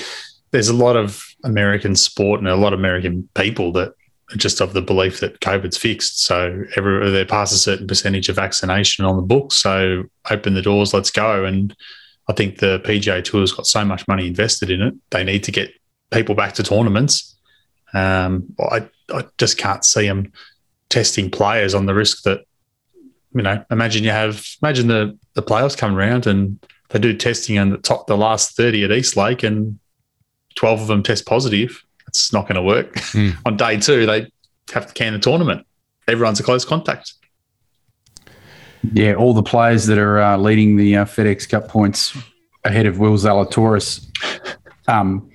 [0.52, 3.96] there's a lot of American sport and a lot of American people that are
[4.36, 6.24] just of the belief that COVID's fixed.
[6.24, 9.54] So every they're past a certain percentage of vaccination on the book.
[9.54, 11.46] So open the doors, let's go.
[11.46, 11.74] And
[12.28, 15.52] I think the PGA Tour's got so much money invested in it, they need to
[15.52, 15.72] get
[16.12, 17.36] people back to tournaments.
[17.94, 20.34] Um, I I just can't see them
[20.90, 22.42] testing players on the risk that
[23.34, 23.64] you know.
[23.72, 26.60] Imagine you have imagine the the playoffs come around and
[26.90, 29.80] they do testing on the top the last 30 at East Lake and
[30.56, 31.84] 12 of them test positive.
[32.08, 32.96] It's not going to work.
[32.96, 33.36] Mm.
[33.46, 34.32] on day two, they
[34.74, 35.66] have to can the tournament.
[36.08, 37.14] Everyone's a close contact.
[38.94, 42.18] Yeah, all the players that are uh, leading the uh, FedEx Cup points
[42.64, 44.06] ahead of Will Zalatoris
[44.88, 45.30] um,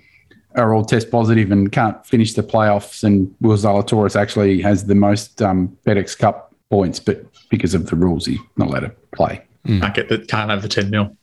[0.54, 3.04] are all test positive and can't finish the playoffs.
[3.04, 7.96] And Will Zalatoris actually has the most um, FedEx Cup points, but because of the
[7.96, 9.42] rules, he's not allowed to play.
[9.66, 11.16] Can't get that can't have the 10 mil.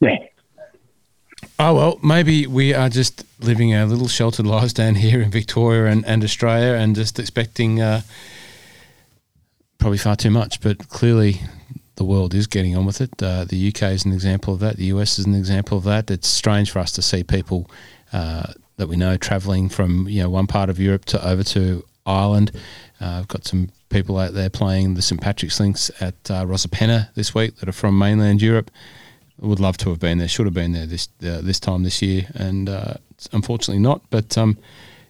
[0.00, 0.18] Yeah.
[1.62, 5.92] Oh well, maybe we are just living our little sheltered lives down here in Victoria
[5.92, 8.00] and, and Australia, and just expecting uh,
[9.76, 10.62] probably far too much.
[10.62, 11.42] But clearly,
[11.96, 13.10] the world is getting on with it.
[13.22, 14.78] Uh, the UK is an example of that.
[14.78, 16.10] The US is an example of that.
[16.10, 17.70] It's strange for us to see people
[18.14, 21.84] uh, that we know travelling from you know one part of Europe to over to
[22.06, 22.52] Ireland.
[23.02, 27.12] Uh, I've got some people out there playing the St Patrick's Links at uh, Rosapenna
[27.16, 28.70] this week that are from mainland Europe
[29.40, 30.28] would love to have been there.
[30.28, 32.94] Should have been there this uh, this time this year, and uh,
[33.32, 34.02] unfortunately not.
[34.10, 34.58] But um,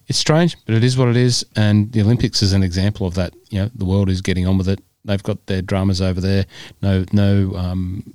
[0.07, 1.45] it's strange, but it is what it is.
[1.57, 3.35] And the Olympics is an example of that.
[3.51, 4.81] You know, the world is getting on with it.
[5.05, 6.47] They've got their dramas over there.
[6.83, 8.15] No, no um,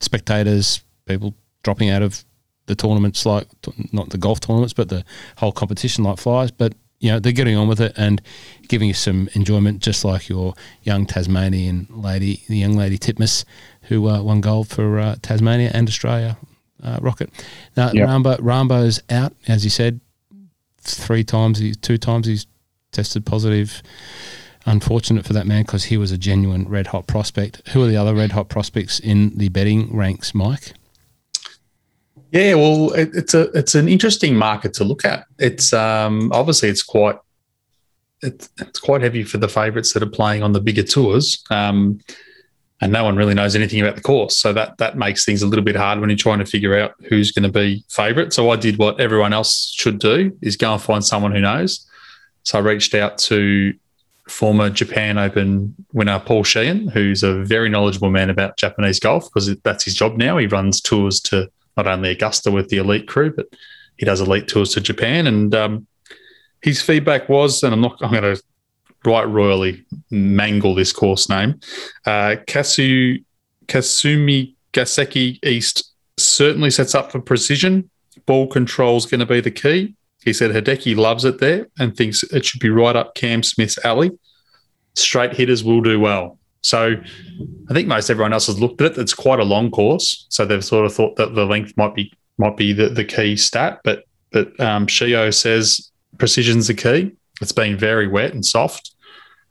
[0.00, 0.80] spectators.
[1.06, 2.24] People dropping out of
[2.66, 3.46] the tournaments, like
[3.92, 5.04] not the golf tournaments, but the
[5.36, 6.50] whole competition, like flies.
[6.50, 8.22] But you know, they're getting on with it and
[8.68, 13.44] giving you some enjoyment, just like your young Tasmanian lady, the young lady Titmus,
[13.88, 16.36] who uh, won gold for uh, Tasmania and Australia
[16.82, 17.30] uh, rocket.
[17.76, 18.06] Now Yep.
[18.06, 20.00] Rambo Rambo's out, as you said,
[20.80, 21.58] three times.
[21.58, 22.46] He two times he's
[22.92, 23.82] tested positive.
[24.68, 27.62] Unfortunate for that man because he was a genuine red hot prospect.
[27.68, 30.72] Who are the other red hot prospects in the betting ranks, Mike?
[32.32, 35.26] Yeah, well, it, it's a it's an interesting market to look at.
[35.38, 37.16] It's um, obviously it's quite
[38.22, 42.00] it's, it's quite heavy for the favourites that are playing on the bigger tours, um,
[42.80, 44.36] and no one really knows anything about the course.
[44.36, 46.94] So that that makes things a little bit hard when you're trying to figure out
[47.08, 48.32] who's going to be favourite.
[48.32, 51.86] So I did what everyone else should do: is go and find someone who knows.
[52.42, 53.74] So I reached out to
[54.28, 59.54] former Japan Open winner Paul Sheehan, who's a very knowledgeable man about Japanese golf because
[59.62, 60.36] that's his job now.
[60.36, 63.46] He runs tours to not only Augusta with the elite crew, but
[63.96, 65.26] he does elite tours to Japan.
[65.26, 65.86] And um,
[66.62, 68.42] his feedback was, and I'm not, I'm going to
[69.06, 71.60] right royally mangle this course name,
[72.04, 73.24] uh, Kasu
[73.66, 77.90] Kasumi Gaseki East certainly sets up for precision.
[78.26, 79.94] Ball control is going to be the key.
[80.24, 83.78] He said Hideki loves it there and thinks it should be right up Cam Smith's
[83.84, 84.10] alley.
[84.94, 86.38] Straight hitters will do well.
[86.62, 86.96] So
[87.70, 88.98] I think most everyone else has looked at it.
[88.98, 92.12] It's quite a long course, so they've sort of thought that the length might be
[92.38, 93.80] might be the, the key stat.
[93.84, 97.12] But but um, Shio says precision's the key.
[97.40, 98.95] It's been very wet and soft,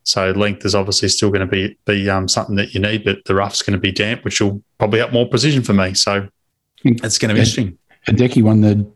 [0.06, 3.04] so length is obviously still going to be be um, something that you need.
[3.04, 5.96] But the rough's going to be damp, which will probably help more precision for me.
[5.96, 6.30] So
[6.84, 7.78] it's going to be interesting.
[8.08, 8.88] Hideki won the,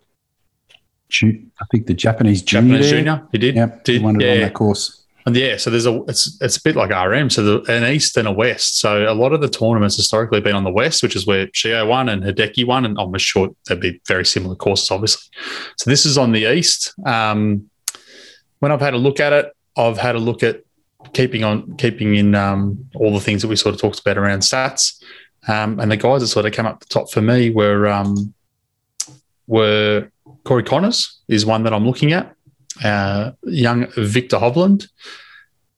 [1.24, 2.78] I think the Japanese junior.
[2.78, 3.56] Japanese junior, he did.
[3.56, 4.34] Yep, did he won it yeah.
[4.34, 5.04] on that course.
[5.26, 7.32] And yeah, so there's a it's it's a bit like RM.
[7.32, 8.80] So the, an east and a west.
[8.80, 11.48] So a lot of the tournaments historically have been on the west, which is where
[11.48, 15.24] Shio won and Hideki won, and I'm sure they'd be very similar courses, obviously.
[15.78, 16.93] So this is on the east.
[17.04, 17.69] Um,
[18.60, 20.63] when I've had a look at it, I've had a look at
[21.13, 24.39] keeping on keeping in um, all the things that we sort of talked about around
[24.39, 25.02] stats.
[25.48, 28.34] Um, and the guys that sort of came up the top for me were um,
[29.48, 30.10] were
[30.43, 32.36] Corey Conners is one that I'm looking at.
[32.84, 34.88] Uh, young Victor Hovland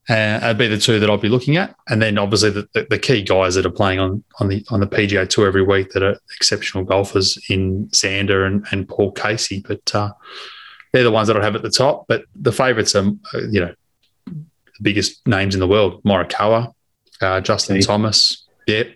[0.10, 2.88] uh, would be the two that I'll be looking at, and then obviously the, the,
[2.90, 5.92] the key guys that are playing on on the on the PGA Tour every week
[5.92, 9.64] that are exceptional golfers in Xander and, and Paul Casey.
[9.66, 10.12] But uh,
[10.92, 12.08] they're the ones that I have at the top.
[12.08, 13.74] But the favourites are uh, you know
[14.82, 16.74] the biggest names in the world: Morikawa,
[17.22, 17.86] uh, Justin Okay.
[17.86, 18.96] Thomas, yep,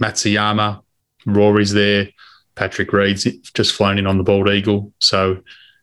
[0.00, 0.82] Matsuyama,
[1.26, 2.08] Rory's there,
[2.56, 4.92] Patrick Reed's just flown in on the bald eagle.
[4.98, 5.38] So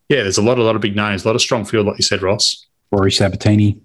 [0.10, 1.97] yeah, there's a lot, a lot of big names, a lot of strong field, like
[1.97, 2.65] you said, Ross.
[2.91, 3.79] Rory Sabbatini.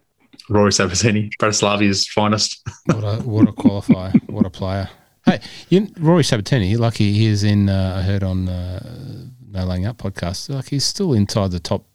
[0.49, 2.63] Rory Sabbatini, Bratislavia's finest.
[2.87, 4.29] What a what a qualifier!
[4.29, 4.89] what a player!
[5.25, 7.69] Hey, you, Rory Sabbatini, like he, he is in.
[7.69, 11.87] Uh, I heard on uh, No Laying Up podcast, like he's still inside the top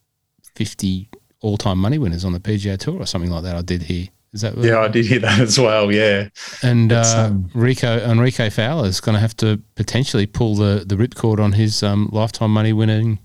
[0.56, 1.10] fifty
[1.41, 3.56] all time money winners on the PGA Tour or something like that.
[3.56, 4.08] I did hear.
[4.34, 5.91] Is that Yeah, I did hear that as well.
[5.91, 6.30] Yeah,
[6.62, 10.95] And uh, um, Rico Enrique Fowler is going to have to potentially pull the the
[10.95, 13.19] ripcord on his um, lifetime money winning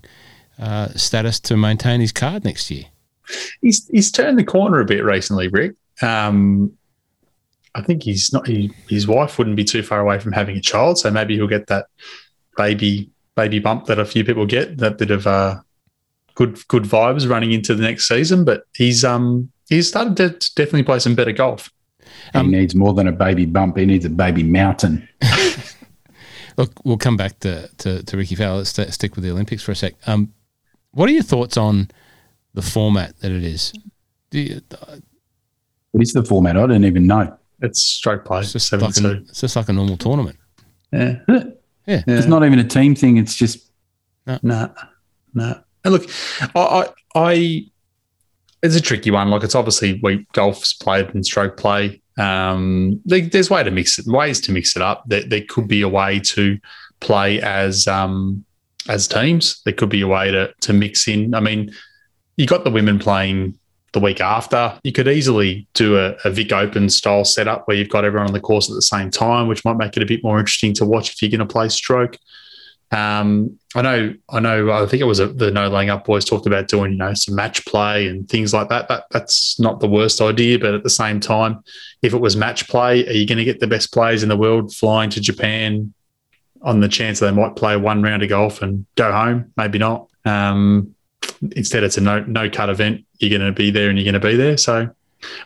[0.59, 2.85] uh, status to maintain his card next year.
[3.61, 5.75] he's he's turned the corner a bit recently, Rick.
[6.01, 6.77] Um,
[7.75, 8.47] I think he's not.
[8.47, 11.47] He, his wife wouldn't be too far away from having a child, so maybe he'll
[11.47, 11.87] get that
[12.55, 14.77] baby baby bump that a few people get.
[14.77, 15.59] That bit of uh,
[16.35, 18.45] good good vibes running into the next season.
[18.45, 21.71] But he's um he's started to definitely play some better golf.
[22.33, 23.77] Um, he needs more than a baby bump.
[23.77, 25.07] He needs a baby mountain.
[26.57, 28.57] Look, we'll come back to, to, to Rickie Fowler.
[28.57, 29.95] Let's st- stick with the Olympics for a sec.
[30.05, 30.33] Um,
[30.91, 31.89] what are your thoughts on
[32.53, 33.73] the format that it is?
[34.29, 34.61] Do you,
[35.91, 36.55] What is the format?
[36.55, 37.35] I don't even know.
[37.61, 39.07] It's stroke play, it's, just seven like two.
[39.07, 40.37] an, it's just like a normal tournament.
[40.91, 41.19] Yeah.
[41.27, 41.43] Yeah.
[41.87, 42.01] Yeah.
[42.07, 43.17] It's not even a team thing.
[43.17, 43.69] It's just
[44.25, 44.69] Nah,
[45.33, 45.55] nah.
[45.83, 46.09] And look,
[46.55, 47.65] I, I, I,
[48.61, 49.29] it's a tricky one.
[49.29, 52.01] Like it's obviously we golf's played in stroke play.
[52.17, 55.03] Um, there, there's way to mix it, ways to mix it up.
[55.07, 56.57] There, there could be a way to
[56.99, 58.45] play as um,
[58.87, 59.61] as teams.
[59.63, 61.33] There could be a way to to mix in.
[61.33, 61.73] I mean,
[62.37, 63.57] you got the women playing
[63.93, 64.79] the week after.
[64.83, 68.33] You could easily do a, a Vic Open style setup where you've got everyone on
[68.33, 70.85] the course at the same time, which might make it a bit more interesting to
[70.85, 72.17] watch if you're going to play stroke.
[72.91, 74.71] Um, I know, I know.
[74.71, 77.13] I think it was a, the No Laying Up boys talked about doing, you know,
[77.15, 78.87] some match play and things like that.
[78.87, 81.63] That that's not the worst idea, but at the same time,
[82.01, 84.37] if it was match play, are you going to get the best players in the
[84.37, 85.93] world flying to Japan
[86.61, 89.51] on the chance they might play one round of golf and go home?
[89.57, 90.07] Maybe not.
[90.25, 90.93] Um,
[91.55, 93.05] instead, it's a no no cut event.
[93.17, 94.57] You're going to be there and you're going to be there.
[94.57, 94.89] So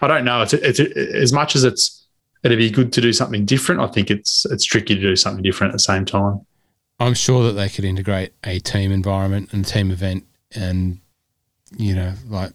[0.01, 0.41] I don't know.
[0.41, 2.05] It's, it's as much as it's
[2.43, 3.81] it'd be good to do something different.
[3.81, 6.45] I think it's it's tricky to do something different at the same time.
[6.99, 10.99] I'm sure that they could integrate a team environment and team event and,
[11.77, 12.53] you know, like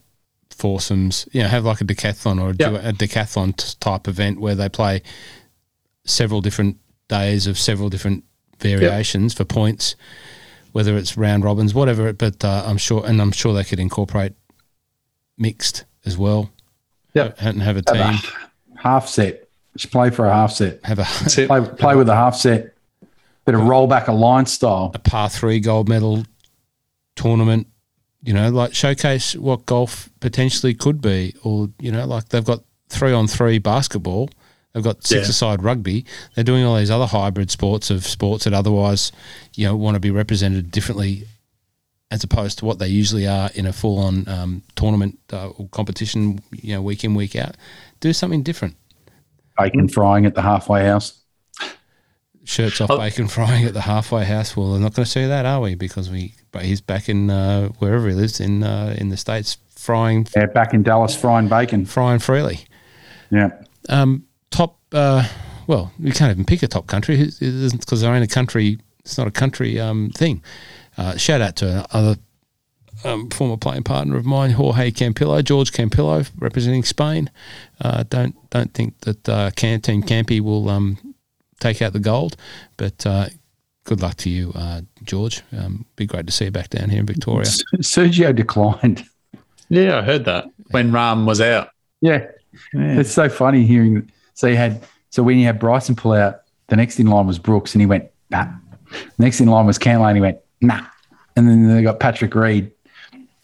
[0.51, 2.59] foursomes, you know, have like a decathlon or a, Yep.
[2.59, 5.03] do a decathlon t- type event where they play
[6.05, 6.77] several different
[7.09, 8.25] days of several different
[8.59, 9.95] variations for points,
[10.73, 12.13] whether it's round robins, whatever.
[12.13, 14.33] But uh, I'm sure, and I'm sure they could incorporate
[15.39, 16.51] mixed as well.
[17.15, 17.33] Yeah.
[17.39, 18.31] And have a have a team,
[18.77, 19.49] half set.
[19.77, 20.85] Just play for a half set.
[20.85, 21.47] have a, That's it.
[21.49, 22.72] Play, play with a half set.
[23.45, 24.93] Bit of roll back a line style.
[24.95, 26.25] a par three gold medal
[27.17, 27.67] tournament,
[28.23, 32.63] you know, like showcase what golf potentially could be, or you know, like they've got
[32.89, 34.31] three on three basketball,
[34.73, 35.31] they've got six Yeah.
[35.31, 39.11] aside rugby, they're doing all these other hybrid sports of sports that otherwise,
[39.57, 41.27] you know, want to be represented differently.
[42.13, 46.41] As opposed to what they usually are in a full-on um, tournament uh, or competition,
[46.53, 47.57] you know, week in week out,
[48.01, 48.77] do something different.
[49.59, 51.22] Bacon frying at the halfway house.
[52.45, 52.99] Shirts off, Oh.
[52.99, 54.57] bacon frying at the halfway house.
[54.57, 55.75] Well, we're not going to see that, are we?
[55.77, 59.59] Because we, but he's back in uh, wherever he lives in uh, in the states,
[59.77, 61.87] frying Yeah, back in Dallas frying bacon.
[61.87, 62.61] frying freely.
[63.31, 63.51] Yeah.
[63.89, 65.27] Um, top, uh,
[65.67, 68.79] well, we can't even pick a top country because there ain't a country.
[69.01, 70.43] It's not a country um, thing.
[70.99, 72.17] Uh, shout out to another
[73.05, 77.31] um, former playing partner of mine, Jorge Campillo, George Campillo, representing Spain.
[77.81, 81.12] Uh, don't don't think that uh, Can- Team Campy will um,
[81.63, 82.37] take out the gold,
[82.77, 83.27] but uh,
[83.85, 85.43] good luck to you, uh, George.
[85.57, 87.47] Um, be great to see you back down here in Victoria.
[87.77, 89.05] Sergio declined.
[89.69, 91.71] Yeah, I heard that when Rahm was out.
[92.01, 92.27] Yeah.
[92.75, 93.01] Yeah.
[93.01, 94.11] It's so funny hearing.
[94.35, 97.39] So you had, so when you had Bryson pull out, the next in line was
[97.39, 98.49] Brooks and he went, nah.
[99.19, 100.85] Next in line was Cantlay and he went, nah.
[101.37, 102.71] And then they got Patrick Reed.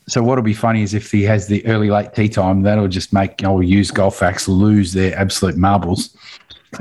[0.09, 3.13] So what'll be funny is if he has the early late tee time, that'll just
[3.13, 6.17] make our used golf facts lose their absolute marbles.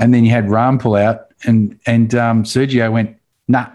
[0.00, 3.68] And then you had Rahm pull out and and um, Sergio went, nah.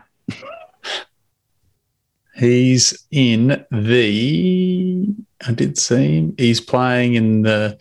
[2.35, 5.15] He's in the.
[5.45, 6.35] I did see him.
[6.37, 7.77] He's playing in the.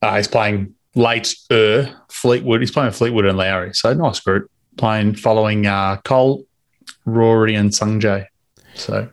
[0.00, 2.60] Uh, he's playing late er Fleetwood.
[2.60, 3.74] He's playing Fleetwood and Lowry.
[3.74, 6.46] So nice group playing following uh, Cole,
[7.04, 8.26] Rory, and Sungjae.
[8.74, 9.08] So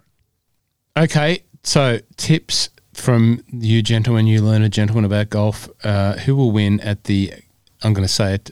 [0.98, 5.70] Okay, so tips from you gentlemen, you learned gentlemen about golf.
[5.84, 7.34] Uh, who will win at the?
[7.82, 8.52] I'm going to say it,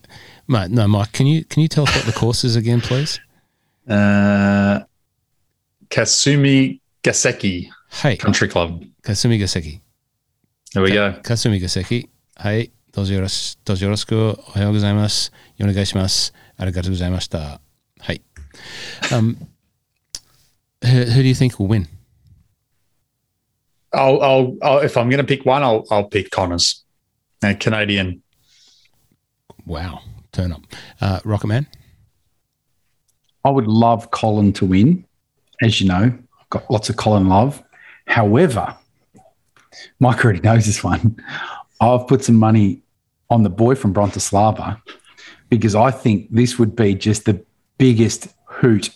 [0.49, 1.11] Mate, no, Mike.
[1.11, 3.19] Can you can you tell us what the course is again, please?
[3.87, 4.79] Uh,
[5.89, 7.69] Kasumi Gaseki
[8.01, 8.83] hey, Country Club.
[9.03, 9.79] Kasumigaseki.
[10.73, 11.19] There we Ka- go.
[11.21, 12.09] Kasumigaseki.
[12.39, 15.29] Hey, does yoroshiku ohayou gozaimasu,
[15.59, 17.59] yonegai shimasu, arigatou gozaimashita.
[18.01, 18.19] Hey.
[19.11, 19.37] Um,
[20.83, 21.87] who, who do you think will win?
[23.93, 26.83] I'll, I'll, I'll, if I'm going to pick one, I'll, I'll pick Conners,
[27.43, 28.23] a Canadian.
[29.65, 30.61] Wow turn up,
[31.01, 31.67] uh, Rocket Man.
[33.45, 35.05] I would love Collin to win.
[35.61, 37.61] As you know, I've got lots of Collin love.
[38.05, 38.75] However,
[39.99, 41.17] Mike already knows this one.
[41.81, 42.81] I've put some money
[43.29, 44.81] on the boy from Bratislava
[45.49, 47.43] because I think this would be just the
[47.77, 48.89] biggest hoot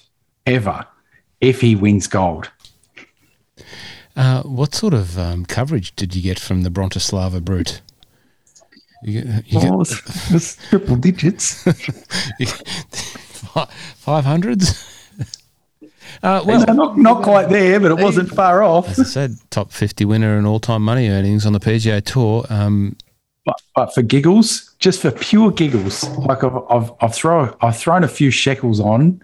[0.45, 0.85] ever
[1.41, 2.51] if he wins gold.
[4.15, 7.81] Uh, what sort of um, coverage did you get from the Bratislava brute?
[9.03, 11.63] You get, you it's, it's triple digits.
[13.97, 14.89] five hundreds.
[16.21, 18.89] Uh, well, No, not, not quite there, but it wasn't far off.
[18.89, 22.45] as I said, top fifty winner and all-time money earnings on the PGA Tour.
[22.49, 22.95] Um,
[23.45, 28.03] But, but for giggles, just for pure giggles, like I've, I've, I've thrown I've thrown
[28.03, 29.21] a few shekels on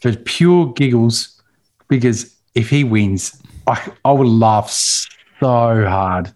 [0.00, 1.40] for pure giggles
[1.88, 5.08] because if he wins, I I would laugh so
[5.40, 6.32] hard,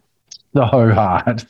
[0.53, 1.45] so hard.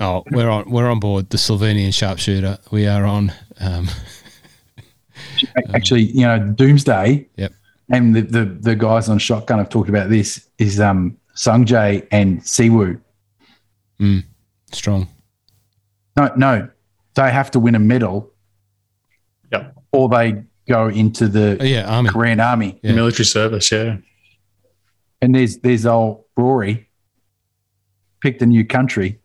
[0.00, 2.58] Oh, we're on we're on board the Slovenian sharpshooter.
[2.70, 3.32] We are on.
[3.60, 3.88] Um,
[5.74, 7.26] Actually, you know, Doomsday.
[7.36, 7.52] Yep.
[7.92, 12.40] And the, the the guys on Shotgun have talked about this is um Sungjae and
[12.42, 13.00] Siwoo.
[14.72, 15.08] strong.
[16.16, 16.68] No, no,
[17.14, 18.30] they have to win a medal.
[19.52, 19.74] Yep.
[19.92, 22.10] Or they go into Oh, the yeah, Army.
[22.10, 22.78] Korean army.
[22.82, 22.92] Yeah.
[22.92, 23.96] Military service, yeah.
[25.22, 26.88] And there's there's old Rory
[28.20, 29.18] picked a new country.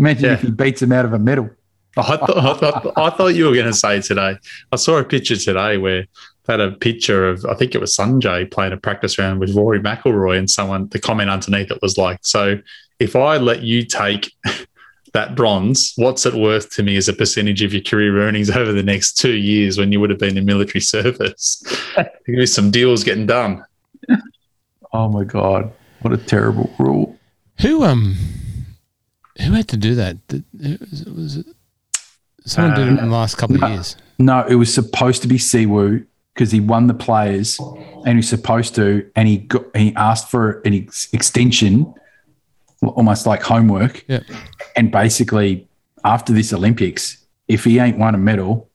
[0.00, 0.32] Imagine Yeah.
[0.32, 1.48] if he beats him out of a medal.
[1.96, 4.36] I thought, I thought, I thought you were going to say today.
[4.72, 6.06] I saw a picture today where
[6.46, 9.54] they had a picture of, I think it was Sungjae playing a practice round with
[9.54, 12.58] Rory McIlroy, and someone, the comment underneath it was like, So
[12.98, 14.32] if I let you take
[15.12, 18.72] that bronze, what's it worth to me as a percentage of your career earnings over
[18.72, 21.62] the next two years when you would have been in military service?
[21.96, 23.64] There could be some deals getting done.
[24.92, 25.72] Oh my god,
[26.02, 27.16] what a terrible rule!
[27.60, 28.16] Who um,
[29.40, 30.16] who had to do that?
[30.30, 31.46] Was it, was it
[32.44, 33.96] someone did it in the last couple of years?
[34.18, 37.58] No, it was supposed to be Siwoo because he won the players,
[38.06, 41.92] and he's supposed to, and he got he asked for an ex- extension,
[42.82, 44.04] almost like homework.
[44.08, 44.20] Yeah.
[44.76, 45.66] And basically,
[46.04, 47.18] after this Olympics,
[47.48, 48.68] if he ain't won a medal,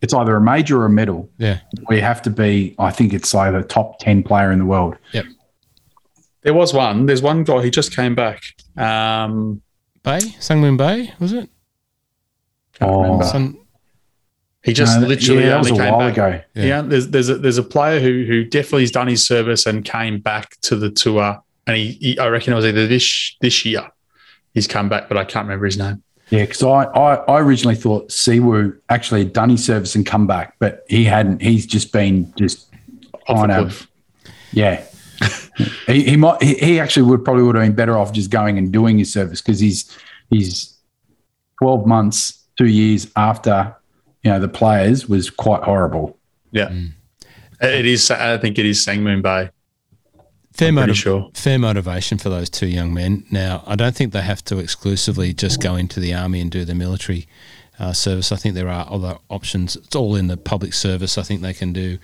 [0.00, 1.30] it's either a major or a medal.
[1.38, 4.66] Yeah, We have to be, I think it's like the top ten player in the
[4.66, 4.96] world.
[6.42, 7.06] There was one.
[7.06, 8.42] There's one guy, he just came back.
[8.76, 9.62] Um,
[10.02, 11.48] Bae Sangmoon Bae was it?
[12.74, 13.02] can't Oh.
[13.02, 13.24] remember.
[13.24, 13.58] Some,
[14.64, 16.12] He just No, literally yeah, that was only a came while back.
[16.12, 16.40] ago.
[16.54, 16.64] Yeah.
[16.64, 19.84] Yeah, there's there's a, there's a player who who definitely has done his service and
[19.84, 23.64] came back to the tour, and he, he I reckon it was either this this
[23.64, 23.88] year
[24.54, 26.02] he's come back, but I can't remember his name.
[26.30, 30.26] Yeah, because I, I, I originally thought Siwoo actually had done his service and come
[30.26, 31.42] back, but he hadn't.
[31.42, 32.68] He's just been just
[33.28, 33.72] Off on the a
[34.52, 34.84] yeah.
[35.86, 38.56] He, he might he, he actually would probably would have been better off just going
[38.58, 39.96] and doing his service because he's
[40.30, 40.78] he's
[41.60, 43.74] twelve months, two years after
[44.22, 46.18] you know the players was quite horrible.
[46.52, 46.72] Yeah,
[47.60, 48.10] it is.
[48.10, 49.50] I think it is Sangmoon Bae.
[50.52, 51.30] fair, I'm motiv- sure.
[51.34, 53.24] fair motivation for those two young men.
[53.30, 56.64] Now, I don't think they have to exclusively just go into the army and do
[56.64, 57.26] the military
[57.78, 58.32] uh, service.
[58.32, 59.76] I think there are other options.
[59.76, 61.18] It's all in the public service.
[61.18, 61.98] I think they can do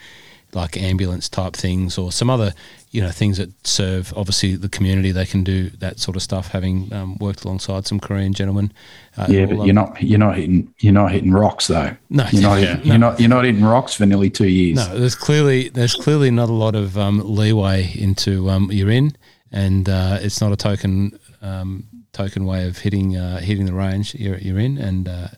[0.55, 2.55] like ambulance type things or some other
[2.91, 5.13] you know things that serve obviously the community.
[5.13, 6.49] They can do that sort of stuff.
[6.49, 8.73] Having um, worked alongside some Korean gentlemen.
[9.17, 11.97] Uh, Yeah, but you're not you're not hitting you're not hitting rocks though.
[12.09, 12.93] No, You're not yeah, hitting, no.
[12.93, 14.77] you're not you're not hitting rocks for nearly two years.
[14.77, 19.17] No, there's clearly there's clearly not a lot of um, leeway into um, you're in,
[19.53, 24.15] and uh, it's not a token um, token way of hitting uh, hitting the range.
[24.15, 25.29] You're, you're in, and uh,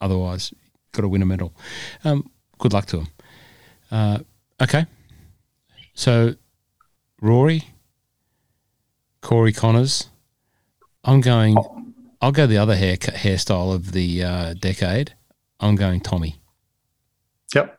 [0.00, 0.54] otherwise,
[0.92, 1.52] got to win a medal.
[2.04, 4.26] Um, good luck to them.
[4.62, 4.84] Okay,
[5.94, 6.34] so
[7.22, 7.64] Rory,
[9.22, 10.08] Corey Conners.
[11.02, 11.56] I'm going.
[12.20, 15.14] I'll go the other hair hairstyle of the uh, decade.
[15.60, 16.40] I'm going Tommy.
[17.54, 17.78] Yep,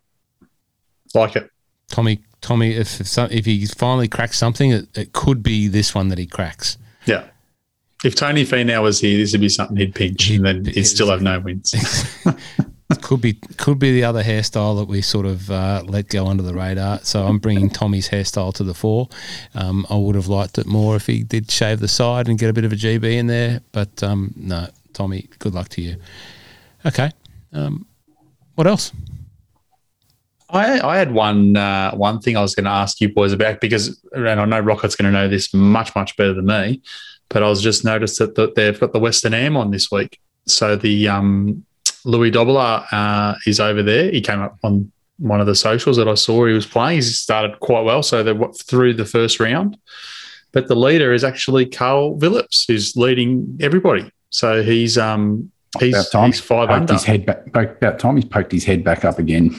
[1.13, 1.51] like it.
[1.87, 5.93] Tommy, Tommy, if if, some, if he finally cracks something, it, it could be this
[5.93, 6.79] one that he cracks.
[7.05, 7.25] Yeah.
[8.03, 11.11] If Tony Finau was here, this would be something he'd pinch, and then he'd still
[11.11, 11.75] have no wins.
[12.97, 16.43] Could be could be the other hairstyle that we sort of uh, let go under
[16.43, 16.99] the radar.
[17.03, 19.09] So I'm bringing Tommy's hairstyle to the fore.
[19.55, 22.49] Um, I would have liked it more if he did shave the side and get
[22.49, 25.97] a bit of a GB in there, but um, no, Tommy, good luck to you.
[26.85, 27.11] Okay,
[27.53, 27.85] um,
[28.55, 28.91] what else?
[30.49, 33.61] I, I had one uh, one thing I was going to ask you boys about
[33.61, 36.81] because, and I know Rocket's going to know this much much better than me,
[37.29, 40.19] but I was just noticed that, that they've got the Western Am on this week.
[40.47, 41.65] So the um,
[42.05, 44.11] Louis Dobbelaar uh, is over there.
[44.11, 46.45] He came up on one of the socials that I saw.
[46.45, 46.97] He was playing.
[46.97, 48.01] He started quite well.
[48.03, 49.77] So they went through the first round.
[50.51, 54.11] but the leader is actually Karl Vilips, who's leading everybody.
[54.31, 56.93] So he's um he's, About time he's five poked under.
[56.93, 57.45] his head back.
[57.53, 59.55] About time he's poked his head back up again.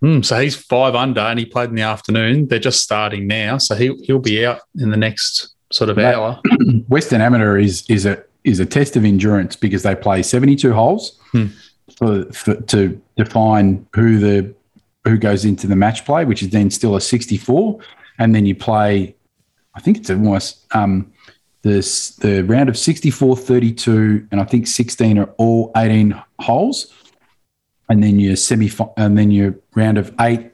[0.00, 2.48] Hmm, so he's five under, and he played in the afternoon.
[2.48, 6.14] They're just starting now, so he he'll be out in the next sort of Right.
[6.14, 6.40] hour.
[6.88, 10.72] Western Amateur is is a is a test of endurance because they play seventy two
[10.74, 11.46] holes Hmm.
[11.98, 14.54] For, for to define who the
[15.04, 17.80] who goes into the match play, which is then still a sixty four,
[18.18, 19.14] and then you play.
[19.74, 21.12] I think it's almost um,
[21.62, 26.92] this the round of 64, 32, and I think sixteen are all eighteen holes,
[27.88, 30.53] and then your semi and then your round of eight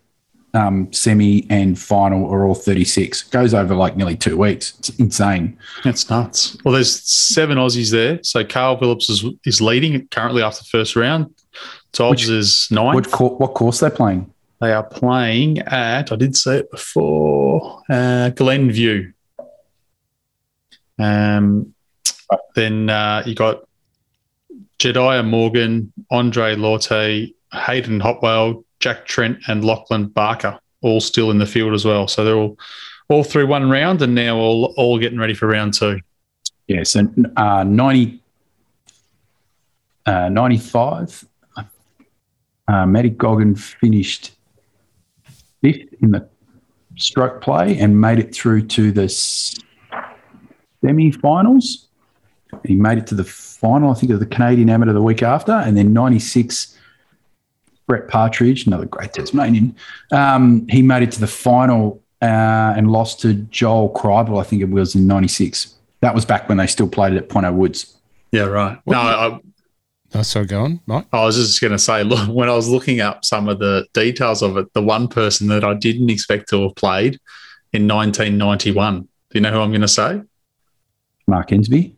[0.55, 3.25] um, semi and final are all 36.
[3.25, 4.75] Goes over like nearly two weeks.
[4.79, 5.59] It's insane.
[5.85, 6.57] That's nuts.
[6.65, 8.21] Well, there's seven Aussies there.
[8.23, 11.35] So Karl Vilips is, is leading currently after the first round.
[11.93, 12.95] Dobbs is nine.
[12.95, 14.33] What, cour- what course they're playing?
[14.61, 19.13] They are playing at, I did say it before, uh, Glenview.
[20.99, 21.75] Um,
[22.55, 23.67] then uh, you got
[24.79, 31.47] Jediah Morgan, Andre Lautee, Hayden Hopewell, Jack Trent, and Lachlan Barker, all still in the
[31.47, 32.09] field as well.
[32.09, 32.59] So they're all
[33.09, 36.01] all through one round, and now all all getting ready for round two.
[36.67, 37.01] Yeah, so
[37.37, 38.23] uh, 90,
[40.07, 41.25] uh, 95.
[42.69, 44.33] Uh, Matty Goggin finished
[45.61, 46.29] fifth in the
[46.97, 51.89] stroke play and made it through to the semi finals.
[52.65, 55.53] He made it to the final, I think, of the Canadian Amateur the week after.
[55.53, 56.79] And then 96,
[57.87, 59.75] Brett Partridge, another great Tasmanian,
[60.13, 64.63] um, he made it to the final uh, and lost to Joel Kribel, I think
[64.63, 65.75] it was in 96.
[66.01, 67.97] That was back when they still played it at Point O'Woods.
[68.33, 68.79] Yeah, right.
[68.87, 69.41] No, I,
[70.13, 71.07] Oh, sorry, go on, Mike.
[71.13, 73.87] I was just going to say, look, when I was looking up some of the
[73.93, 77.21] details of it, the one person that I didn't expect to have played
[77.73, 79.03] in 1991.
[79.03, 80.21] Do you know who I'm going to say?
[81.29, 81.93] Mark Ensby.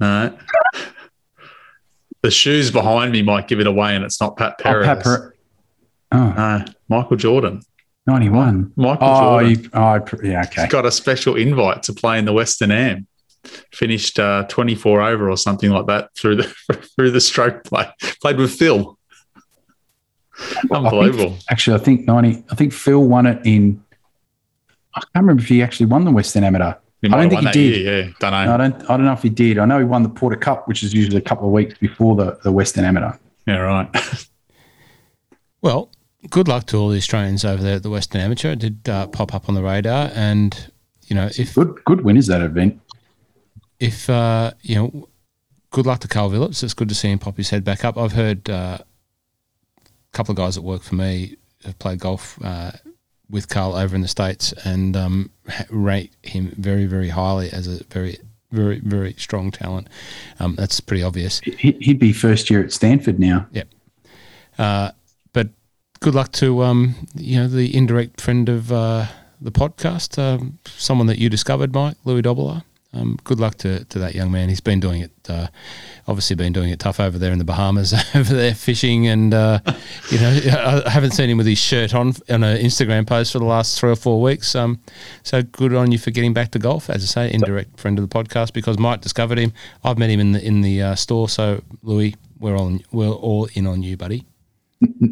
[0.00, 0.36] No.
[2.22, 5.34] The shoes behind me might give it away, and it's not Pat Oh, Pat Per-
[6.12, 7.62] oh, no, Michael Jordan.
[8.06, 8.72] 91.
[8.76, 9.50] Michael Oh, Jordan.
[9.64, 10.66] you, oh, yeah, okay.
[10.68, 13.06] got a special invite to play in the Western Am.
[13.72, 16.42] Finished uh, 24 over or something like that through the
[16.96, 17.88] through the stroke play.
[18.20, 18.96] Played with Phil.
[20.70, 21.36] Unbelievable.
[21.50, 23.82] Actually, I think 90, I think Phil won it in,
[24.94, 26.74] I can't remember if he actually won the Western Amateur.
[27.02, 27.76] He I don't have think won he did.
[27.82, 28.10] year, yeah.
[28.20, 28.54] Don't know.
[28.54, 29.58] I don't, I don't know if he did.
[29.58, 32.14] I know he won the Porter Cup, which is usually a couple of weeks before
[32.16, 33.12] the, the Western Amateur.
[33.46, 33.88] Yeah, right.
[35.62, 35.90] Well,
[36.30, 38.50] good luck to all the Australians over there at the Western Amateur.
[38.52, 40.72] It did uh, pop up on the radar, and
[41.06, 42.80] you know if Good, good winners that event.
[43.78, 45.08] if uh, you know,
[45.70, 46.62] good luck to Karl Vilips.
[46.62, 47.96] It's good to see him pop his head back up.
[47.96, 52.72] I've heard uh, a couple of guys that work for me have played golf uh,
[53.32, 55.30] with Karl over in the states and um,
[55.70, 58.18] rate him very, very highly as a very,
[58.52, 59.88] very, very strong talent.
[60.38, 61.40] Um, that's pretty obvious.
[61.40, 63.48] He- He'd be first year at Stanford now.
[64.58, 64.90] Uh,
[65.32, 65.48] but
[66.00, 69.06] good luck to um, you know the indirect friend of uh,
[69.40, 72.62] the podcast, um, someone that you discovered, Mike Louis Dobbelaar.
[72.94, 74.50] Um, good luck to, to that young man.
[74.50, 75.46] He's been doing it, uh,
[76.06, 79.60] obviously been doing it tough over there in the Bahamas, over there fishing, and uh,
[80.10, 83.32] you know I I haven't seen him with his shirt on on an Instagram post
[83.32, 84.54] for the last three or four weeks.
[84.54, 84.80] Um,
[85.22, 86.90] so good on you for getting back to golf.
[86.90, 89.54] As I say, indirect friend of the podcast because Mike discovered him.
[89.82, 91.30] I've met him in the in the uh, store.
[91.30, 94.26] So Louis, we're all we're all in on you, buddy.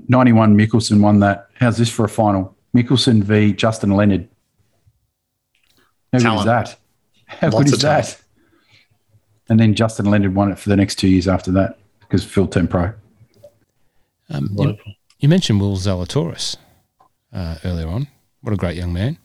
[0.09, 1.49] 91 Mickelson won that.
[1.55, 2.57] How's this for a final?
[2.75, 3.53] Mickelson v.
[3.53, 4.29] Justin Leonard.
[6.13, 6.80] How good is that?
[7.31, 8.21] How Lots good is that?
[9.49, 12.47] And then Justin Leonard won it for the next two years after that because Phil
[12.47, 12.93] turned pro.
[14.29, 14.77] Um, you,
[15.19, 16.57] you mentioned Will Zalatoris
[17.33, 18.09] uh, earlier on.
[18.43, 19.19] What a great young man.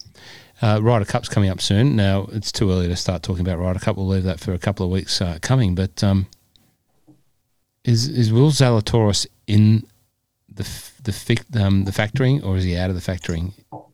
[0.61, 1.95] Uh, Ryder Cup's coming up soon.
[1.95, 3.97] Now, it's too early to start talking about Ryder Cup.
[3.97, 5.75] We'll leave that for a couple of weeks uh, coming.
[5.75, 6.27] But um,
[7.83, 9.85] is is Will Zalatoris in
[10.51, 13.51] the f- the fic- um, the factoring or is he out of the factoring?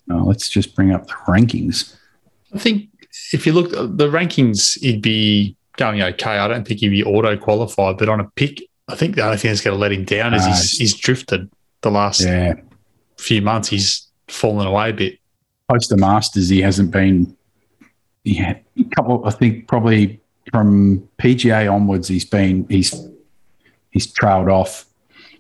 [0.08, 1.96] Now, let's just bring up the rankings.
[2.54, 2.90] I think
[3.34, 6.38] if you look at the rankings, he'd be going okay.
[6.38, 9.38] I don't think he'd be auto qualified, but on a pick, I think the only
[9.38, 11.50] thing that's going to let him down is Ah, he's, he's drifted
[11.82, 12.54] the last Yeah.
[13.18, 13.70] few months.
[13.70, 15.20] He's fallen away a bit.
[15.70, 17.36] Post the Masters, he hasn't been.
[18.24, 19.26] Yeah, a couple.
[19.26, 20.20] I think probably
[20.52, 22.94] from PGA onwards, he's been he's
[23.92, 24.86] he's trailed off.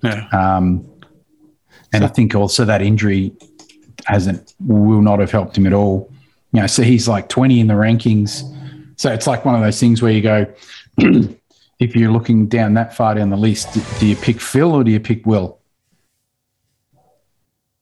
[0.01, 0.27] Yeah.
[0.31, 0.87] Um,
[1.93, 3.33] and I think also that injury
[4.05, 6.11] hasn't will not have helped him at all.
[6.53, 8.43] You know, so he's like 20 in the rankings.
[8.97, 10.45] So it's like one of those things where you go,
[11.79, 14.83] if you're looking down that far down the list, do, do you pick Phil or
[14.83, 15.59] do you pick Will?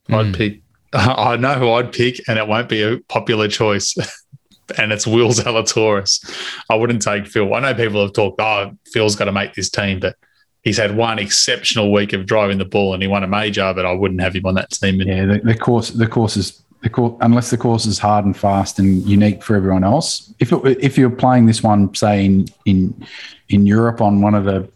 [0.09, 0.31] I'd hmm.
[0.33, 0.61] pick.
[0.93, 3.95] I know who I'd pick, and it won't be a popular choice.
[4.77, 6.23] and it's Will Zalatoris.
[6.69, 7.53] I wouldn't take Phil.
[7.53, 10.15] I know people have talked, oh, Phil's got to make this team, but
[10.63, 13.85] he's had one exceptional week of driving the ball and he won a major, but
[13.85, 15.01] I wouldn't have him on that team.
[15.01, 18.35] Yeah, the, the course, the course is the course, unless the course is hard and
[18.35, 20.33] fast and unique for everyone else.
[20.39, 23.05] If it, if you're playing this one, say in in
[23.49, 24.69] in Europe on one of the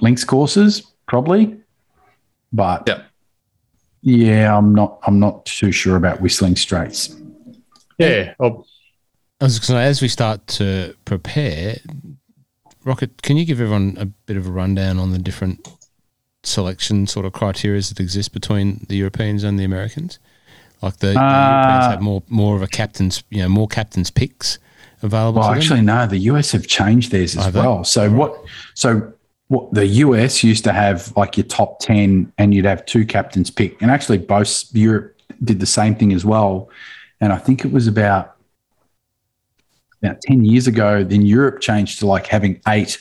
[0.00, 1.56] links courses, probably,
[2.52, 3.04] but Yep.
[4.02, 7.16] yeah, I'm not I'm not too sure about Whistling Straits.
[7.98, 8.34] Yeah.
[8.40, 11.76] I was going to say, as we start to prepare,
[12.84, 15.66] Rocket, can you give everyone a bit of a rundown on the different
[16.42, 20.18] selection sort of criteria that exist between the Europeans and the Americans?
[20.82, 24.10] Like the, the Europeans Uh, have more more of a captain's, you know, more captain's
[24.10, 24.58] picks
[25.02, 25.40] available.
[25.40, 26.06] Well, actually, no.
[26.06, 27.84] The US have changed theirs as well.
[27.84, 28.34] So what?
[28.74, 29.12] So
[29.48, 29.72] what?
[29.74, 33.80] The US used to have like your top ten, and you'd have two captains pick,
[33.82, 36.68] and actually both Europe did the same thing as well.
[37.20, 38.36] And I think it was about
[40.02, 41.04] about ten years ago.
[41.04, 42.98] Then Europe changed to like having eight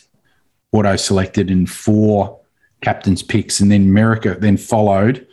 [0.72, 2.40] auto selected and four
[2.82, 5.26] captains picks, and then America then followed,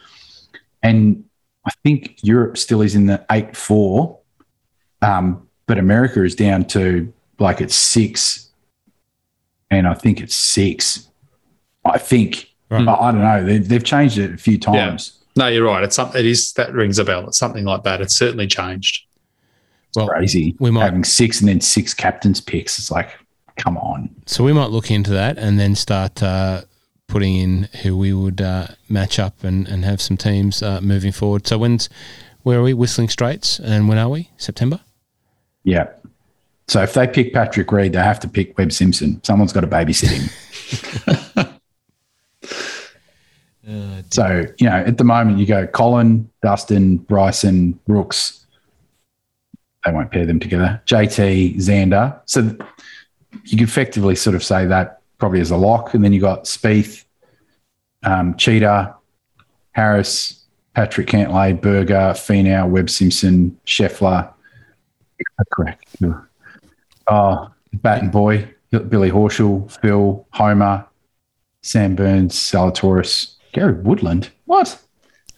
[0.83, 1.25] and
[1.67, 4.19] I think Europe still is in the eight four.
[5.03, 8.51] Um, but America is down to like it's six,
[9.71, 11.09] and I think it's six.
[11.85, 12.87] I think Right.
[12.89, 13.45] I, I don't know.
[13.45, 15.23] They, they've changed it a few times.
[15.37, 15.85] no, you're right.
[15.85, 16.19] It's something.
[16.19, 17.27] It is that rings a bell.
[17.29, 18.01] It's something like that.
[18.01, 19.05] It's certainly changed.
[19.95, 20.57] well, Crazy.
[20.59, 22.79] we might- having six and then six captains picks.
[22.81, 23.11] It's like,
[23.57, 24.11] come on.
[24.27, 26.63] so we might look into that and then start uh,
[27.09, 31.13] putting in who we would uh, match up and, and have some teams uh, moving
[31.13, 31.47] forward.
[31.47, 31.89] So when's
[32.43, 32.75] where are we?
[32.75, 34.31] Whistling Straits, and when are we?
[34.37, 34.81] September.
[35.65, 35.89] Yeah.
[36.69, 39.23] So if they pick Patrick Reed, they have to pick Webb Simpson.
[39.25, 41.49] Someone's got to babysit him.
[44.11, 48.47] So, you know, at the moment you go Collin, Dustin, Bryson, Brooks.
[49.85, 50.81] They won't pair them together.
[50.87, 52.19] JT, Xander.
[52.27, 52.57] So
[53.45, 55.95] you could effectively sort of say that probably as a lock.
[55.95, 57.05] And then you got Spieth,
[58.03, 58.95] um, Cheetah,
[59.73, 60.45] Harris,
[60.75, 64.33] Patrick Cantlay, Berger, Finau, Webb Simpson, Scheffler.
[65.53, 65.85] Correct.
[67.09, 70.87] Oh, Batten Boy, Billy Horschel, Phil, Homa,
[71.63, 74.31] Sam Burns, Zalatoris, Gary Woodland.
[74.45, 74.79] What?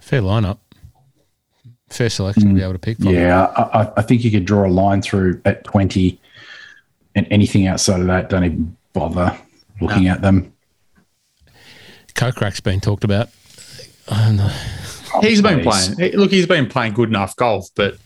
[0.01, 0.59] Fair lineup.
[1.91, 3.09] Fair selection to be able to pick from.
[3.15, 6.21] Yeah, I, I- I think you could draw a line through at 20
[7.15, 9.37] and anything outside of that, don't even bother
[9.81, 10.13] looking ah.
[10.13, 10.53] at them.
[12.15, 13.29] Kokrak's been talked about.
[14.09, 14.53] I don't know.
[15.21, 15.95] He's been Please.
[15.95, 16.17] playing.
[16.17, 17.97] Look, he's been playing good enough golf, but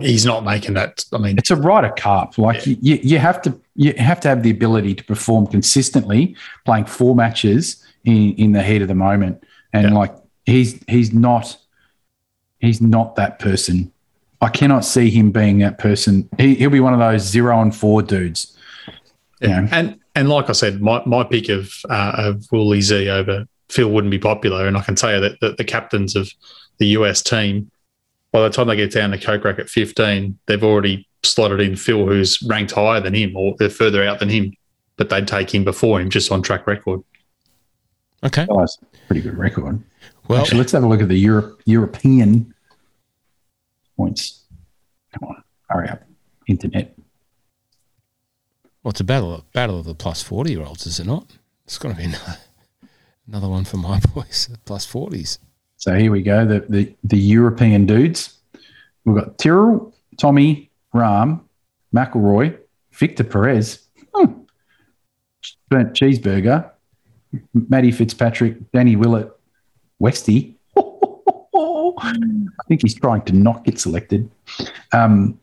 [0.00, 1.04] he's not making that.
[1.12, 2.38] I mean, It's a Ryder Cup.
[2.38, 6.86] Like you, you have to you have to have the ability to perform consistently, playing
[6.86, 9.44] four matches in, in the heat of the moment.
[9.72, 9.94] And Yeah.
[9.94, 10.14] like
[10.46, 11.56] he's he's not
[12.58, 13.92] he's not that person.
[14.40, 16.28] I cannot see him being that person.
[16.38, 18.56] He, he'll be one of those zero and four dudes.
[19.40, 19.62] Yeah.
[19.62, 19.68] Yeah.
[19.70, 23.90] And and like I said, my, my pick of uh, of Wooly Z over Phil
[23.90, 26.30] wouldn't be popular, and I can tell you that, that the captains of
[26.76, 27.70] the US team,
[28.30, 32.06] by the time they get down to Kokrak at fifteen, they've already slotted in Phil,
[32.06, 34.52] who's ranked higher than him, or they're further out than him,
[34.98, 37.00] but they'd take him before him just on track record.
[38.22, 38.46] Okay.
[38.50, 39.82] Oh, that's a pretty good record.
[40.28, 42.54] Well, Actually, let's have a look at the Europe, European
[43.96, 44.44] points.
[45.12, 46.02] Come on, hurry up,
[46.46, 46.94] internet.
[48.82, 51.26] Well, it's a battle battle of the plus forty year olds, is it not?
[51.64, 52.38] It's got to be another,
[53.28, 55.38] another one for my boys, the plus forties.
[55.76, 56.46] So here we go.
[56.46, 58.38] The the, the European dudes.
[59.04, 61.40] We've got Tyrrell, Tommy, Rahm,
[61.94, 62.58] McIlroy,
[62.92, 64.32] Victor Perez, hmm,
[65.68, 66.70] Burnt Cheeseburger,
[67.54, 69.30] Matty Fitzpatrick, Danny Willett,
[69.98, 70.54] Westy.
[70.76, 72.14] I
[72.68, 74.30] think he's trying to not get selected.
[74.92, 75.38] Um,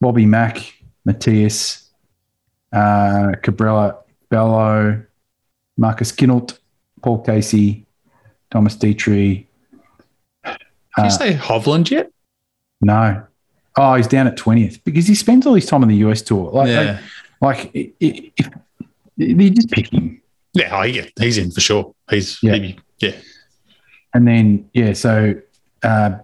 [0.00, 0.74] Bobby Mack,
[1.04, 1.79] Matthias,
[2.72, 3.96] uh, Cabrera,
[4.28, 5.02] Bello,
[5.76, 6.58] Marcus Kinhult,
[7.02, 7.86] Paul Casey,
[8.50, 9.46] Thomas Detry,
[10.44, 10.56] Did
[10.98, 12.10] Uh, you say Hovland yet?
[12.80, 13.24] no.
[13.76, 16.50] Oh, he's down at 20th because he spends all his time on the US tour.
[16.50, 17.00] Like, yeah,
[17.40, 18.32] like, like if
[19.16, 20.20] you just pick him.
[20.54, 21.94] yeah, oh, yeah, he's in for sure.
[22.10, 22.54] He's Yeah.
[22.56, 23.12] yeah, yeah.
[24.12, 25.34] And then, yeah, so
[25.84, 26.18] uh,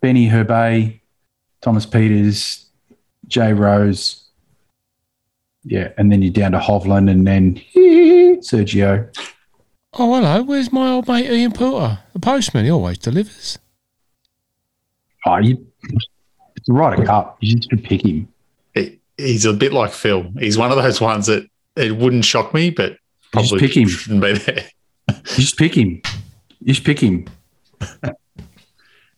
[0.00, 1.00] Benny Herbay,
[1.62, 2.64] Thomas Pieters,
[3.26, 4.23] Jay Rose.
[5.64, 5.92] Yeah.
[5.96, 7.54] And then you're down to Hovland and then
[8.42, 9.08] Sergio.
[9.94, 10.42] Oh, hello.
[10.42, 11.98] Where's my old mate Ian Poulter?
[12.12, 12.64] The postman.
[12.64, 13.58] He always delivers.
[15.26, 15.66] Oh, you,
[16.56, 17.38] it's right a Ryder Cup.
[17.40, 18.28] You just should pick him.
[18.74, 20.30] He- he's a bit like Phil.
[20.38, 23.88] He's one of those ones that it wouldn't shock me, but just probably pick him.
[23.88, 24.64] shouldn't be there.
[25.08, 26.02] You just pick him.
[26.60, 27.26] You just pick him.
[28.02, 28.16] but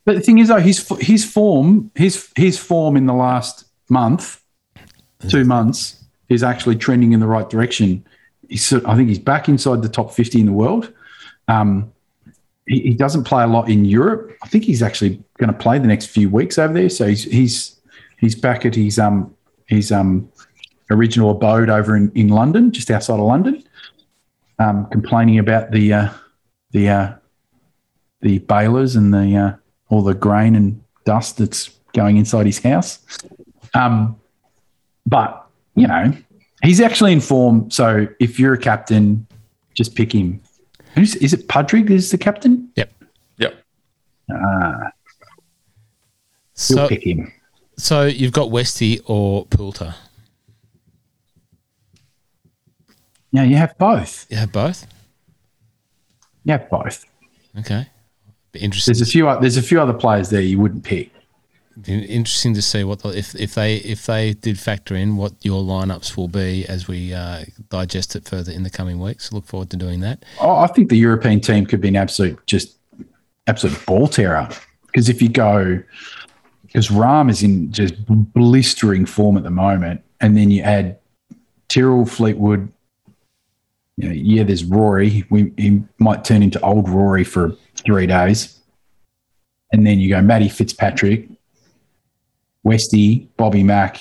[0.04, 4.42] the thing is, though, his his form, his his form in the last month
[5.28, 5.95] two months
[6.28, 8.04] is actually trending in the right direction.
[8.48, 10.92] He's, I think he's back inside the top 50 in the world.
[11.48, 11.92] Um,
[12.66, 14.36] he, he doesn't play a lot in Europe.
[14.42, 16.90] I think he's actually going to play the next few weeks over there.
[16.90, 17.80] So he's he's
[18.18, 19.34] he's back at his um
[19.66, 20.28] his um
[20.90, 23.62] original abode over in, in London, just outside of London,
[24.58, 26.08] um, complaining about the uh,
[26.70, 27.14] the uh,
[28.20, 29.56] the balers and the uh,
[29.88, 32.98] all the grain and dust that's going inside his house.
[33.74, 34.20] Um,
[35.06, 35.45] but
[35.76, 36.12] you know,
[36.62, 37.70] he's actually in form.
[37.70, 39.26] So if you're a captain,
[39.74, 40.40] just pick him.
[40.94, 41.46] Who's is it?
[41.48, 42.70] Padraig is the captain.
[42.76, 42.90] Yep.
[43.38, 43.54] Yep.
[44.32, 44.90] Ah,
[46.54, 47.30] So, pick him.
[47.76, 49.94] so you've got Westy or Poulter.
[53.32, 54.26] Yeah, you have both.
[54.30, 54.86] You have both.
[56.44, 57.04] You have both.
[57.58, 57.86] Okay.
[58.54, 58.92] Interesting.
[58.92, 59.28] There's a few.
[59.28, 61.10] o- There's a few other players there you wouldn't pick.
[61.84, 65.62] Interesting to see what the, if if they if they did factor in what your
[65.62, 69.30] lineups will be as we uh, digest it further in the coming weeks.
[69.30, 70.24] Look forward to doing that.
[70.40, 72.78] Oh, I think the European team could be an absolute, just
[73.46, 74.48] absolute ball terror.
[74.86, 75.82] Because if you go,
[76.62, 80.98] because Rahm is in just blistering form at the moment, and then you add
[81.68, 82.72] Tyrrell, Fleetwood.
[83.98, 85.24] You know, yeah, there's Rory.
[85.28, 88.58] We he might turn into old Rory for three days,
[89.72, 91.28] and then you go Matty Fitzpatrick,
[92.66, 94.00] Westy, Bobby Mack.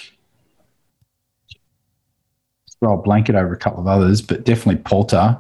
[2.80, 5.40] Throw a blanket over a couple of others, but definitely Poulter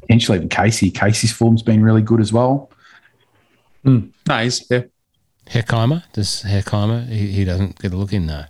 [0.00, 0.90] potentially even Casey.
[0.90, 2.70] Casey's form's been really good as well.
[3.84, 4.84] No, he's yeah.
[5.46, 8.44] Herkheimer does Herkheimer he, he doesn't get a look in no,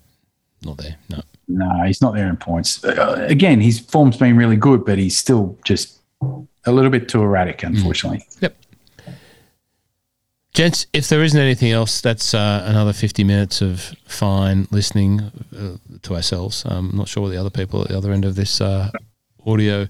[0.62, 0.96] not there.
[1.10, 1.20] No.
[1.48, 2.84] No, he's not there in points.
[2.84, 5.98] Uh, again, his form's been really good, but he's still just
[6.64, 8.24] a little bit too erratic, unfortunately.
[8.40, 8.56] Yep.
[10.54, 15.76] Gents, if there isn't anything else, that's uh, another 50 minutes of fine listening uh,
[16.02, 16.64] to ourselves.
[16.66, 18.90] I'm not sure what the other people at the other end of this uh,
[19.46, 19.88] audio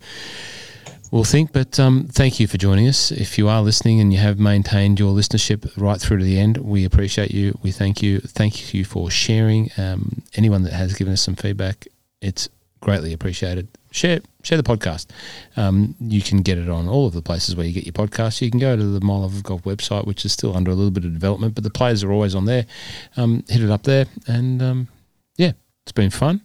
[1.11, 3.11] will think, but um, thank you for joining us.
[3.11, 6.59] If you are listening and you have maintained your listenership right through to the end,
[6.59, 7.59] we appreciate you.
[7.63, 8.21] We thank you.
[8.21, 9.71] Thank you for sharing.
[9.77, 11.89] Um, anyone that has given us some feedback,
[12.21, 12.49] it's
[12.81, 13.67] greatly appreciated.
[13.93, 15.07] Share share the podcast.
[15.57, 18.41] Um, you can get it on all of the places where you get your podcasts.
[18.41, 20.75] You can go to the My Love of Golf website, which is still under a
[20.75, 22.67] little bit of development, but the players are always on there.
[23.17, 24.89] Um, hit it up there, and um,
[25.37, 25.53] yeah,
[25.85, 26.41] it's been fun.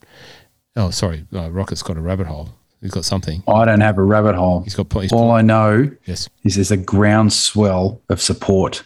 [0.76, 2.50] Oh, sorry, uh, Rocket's got a rabbit hole.
[2.82, 3.42] He's got something.
[3.48, 4.62] I don't have a rabbit hole.
[4.62, 4.92] He's got.
[5.02, 6.30] He's, All I know yes.
[6.44, 8.84] is there's a groundswell of support.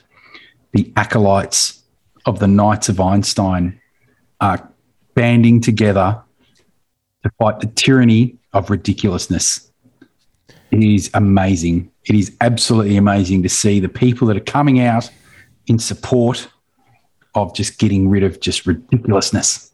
[0.73, 1.81] The acolytes
[2.25, 3.79] of the Knights of Einstein
[4.39, 4.69] are
[5.13, 6.21] banding together
[7.23, 9.71] to fight the tyranny of ridiculousness.
[10.71, 11.91] It is amazing.
[12.05, 15.09] It is absolutely amazing to see the people that are coming out
[15.67, 16.47] in support
[17.35, 19.71] of just getting rid of just ridiculousness.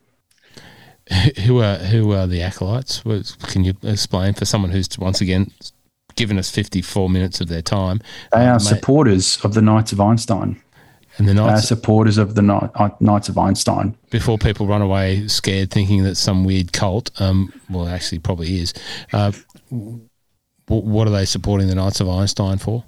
[1.46, 3.02] Who are who are the acolytes?
[3.44, 5.52] Can you explain for someone who's once again
[6.16, 8.02] given us fifty four minutes of their time?
[8.34, 10.62] They Uh, are mate, supporters of the Knights of Einstein.
[11.18, 12.42] And the They are Knights supporters of the
[13.00, 13.96] Knights of Einstein.
[14.10, 17.10] before people run away scared, thinking that some weird cult.
[17.20, 18.74] Um, well, actually, probably is.
[19.12, 19.32] Uh,
[20.68, 22.84] what are they supporting the Knights of Einstein for?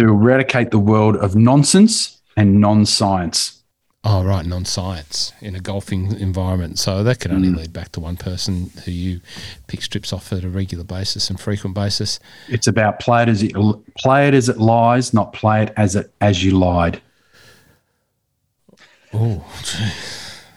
[0.00, 3.62] to eradicate the world of nonsense and non-science.
[4.06, 6.78] Oh, right, non-science in a golfing environment.
[6.78, 9.20] So that can only lead back to one person who you
[9.66, 12.20] pick strips off at a regular basis and frequent basis.
[12.48, 13.54] It's about play it as it
[13.96, 17.00] play it as it lies, not play it as it as you lied.
[19.14, 19.44] Oh,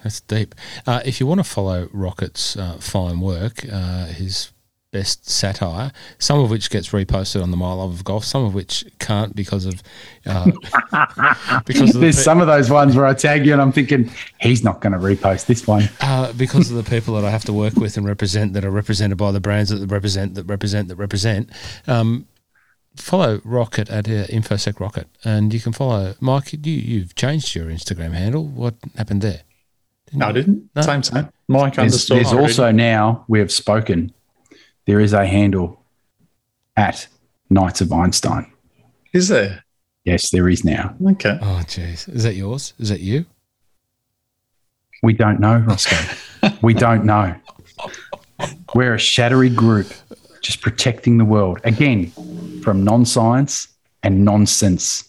[0.03, 0.55] that's deep.
[0.85, 4.51] Uh, if you want to follow Rocket's uh, fine work, uh, his
[4.91, 8.53] best satire, some of which gets reposted on the My Love of Golf, some of
[8.53, 9.83] which can't because of
[10.25, 10.45] uh,
[11.65, 13.71] because of the, There's pe- some of those ones where I tag you and I'm
[13.73, 15.89] thinking he's not going to repost this one.
[16.01, 18.71] uh, because of the people that I have to work with and represent that are
[18.71, 21.49] represented by the brands that represent that represent that represent.
[21.85, 22.25] Um,
[22.97, 26.53] follow Rocket at uh, InfoSec Rocket, and you can follow Mike.
[26.53, 28.45] You you've changed your Instagram handle.
[28.45, 29.41] What happened there?
[30.13, 30.69] No, I didn't.
[30.75, 30.81] No.
[30.81, 31.29] Same, same.
[31.47, 32.17] Mike There's, underscore.
[32.17, 34.13] there's also now we have spoken.
[34.85, 35.83] There is a handle
[36.77, 37.07] at
[37.49, 38.51] Knights of Einstein.
[39.13, 39.63] Is there?
[40.05, 40.95] Yes, there is now.
[41.05, 41.37] Okay.
[41.41, 42.73] Oh, jeez, is that yours?
[42.79, 43.25] Is that you?
[45.03, 46.61] We don't know, Rossco.
[46.61, 47.35] we don't know.
[48.73, 49.87] We're a shattery group,
[50.41, 52.11] just protecting the world again
[52.67, 53.69] from non-science
[54.03, 55.05] and nonsense.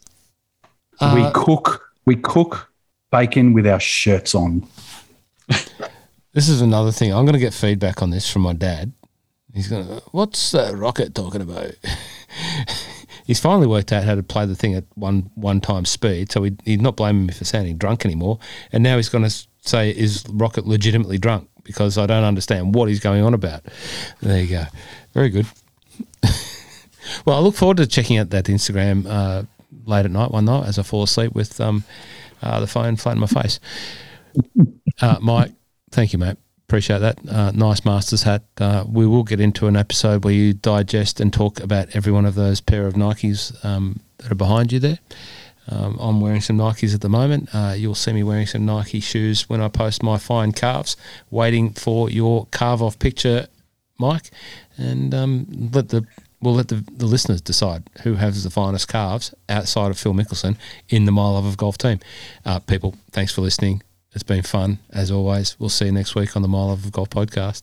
[1.00, 1.90] we Uh, cook.
[2.04, 2.70] We cook
[3.10, 4.64] bacon with our shirts on.
[6.34, 7.12] This is another thing.
[7.12, 8.92] I'm going to get feedback on this from my dad.
[9.52, 11.72] He's going to, what's uh, Rocket talking about?
[13.26, 16.44] he's finally worked out how to play the thing at one one time speed, so
[16.44, 18.38] he, he's not blaming me for sounding drunk anymore.
[18.70, 21.48] And now he's going to say, is Rocket legitimately drunk?
[21.64, 23.62] because I don't understand what he's going on about.
[24.22, 24.64] There you go.
[25.12, 25.46] Very good.
[27.24, 29.42] Well, I look forward to checking out that Instagram uh,
[29.86, 31.84] late at night one night as I fall asleep with um,
[32.42, 33.60] uh, the phone flat in my face.
[35.00, 35.52] Uh, Mike,
[35.90, 36.36] thank you, mate.
[36.68, 37.18] Appreciate that.
[37.26, 38.42] Uh, nice Masters hat.
[38.58, 42.26] Uh, we will get into an episode where you digest and talk about every one
[42.26, 44.98] of those pair of Nikes um, that are behind you there.
[45.70, 47.48] Um, I'm wearing some Nikes at the moment.
[47.54, 50.96] Uh, you'll see me wearing some Nike shoes when I post my fine calves,
[51.30, 53.48] waiting for your carve off picture,
[53.98, 54.30] Mike.
[54.76, 56.06] And um, let the
[56.40, 60.56] we'll let the, the listeners decide who has the finest calves outside of Phil Mickelson
[60.88, 62.00] in the My Love of Golf team.
[62.44, 63.82] Uh, people, thanks for listening.
[64.12, 65.56] It's been fun as always.
[65.58, 67.62] We'll see you next week on the My Love of Golf podcast.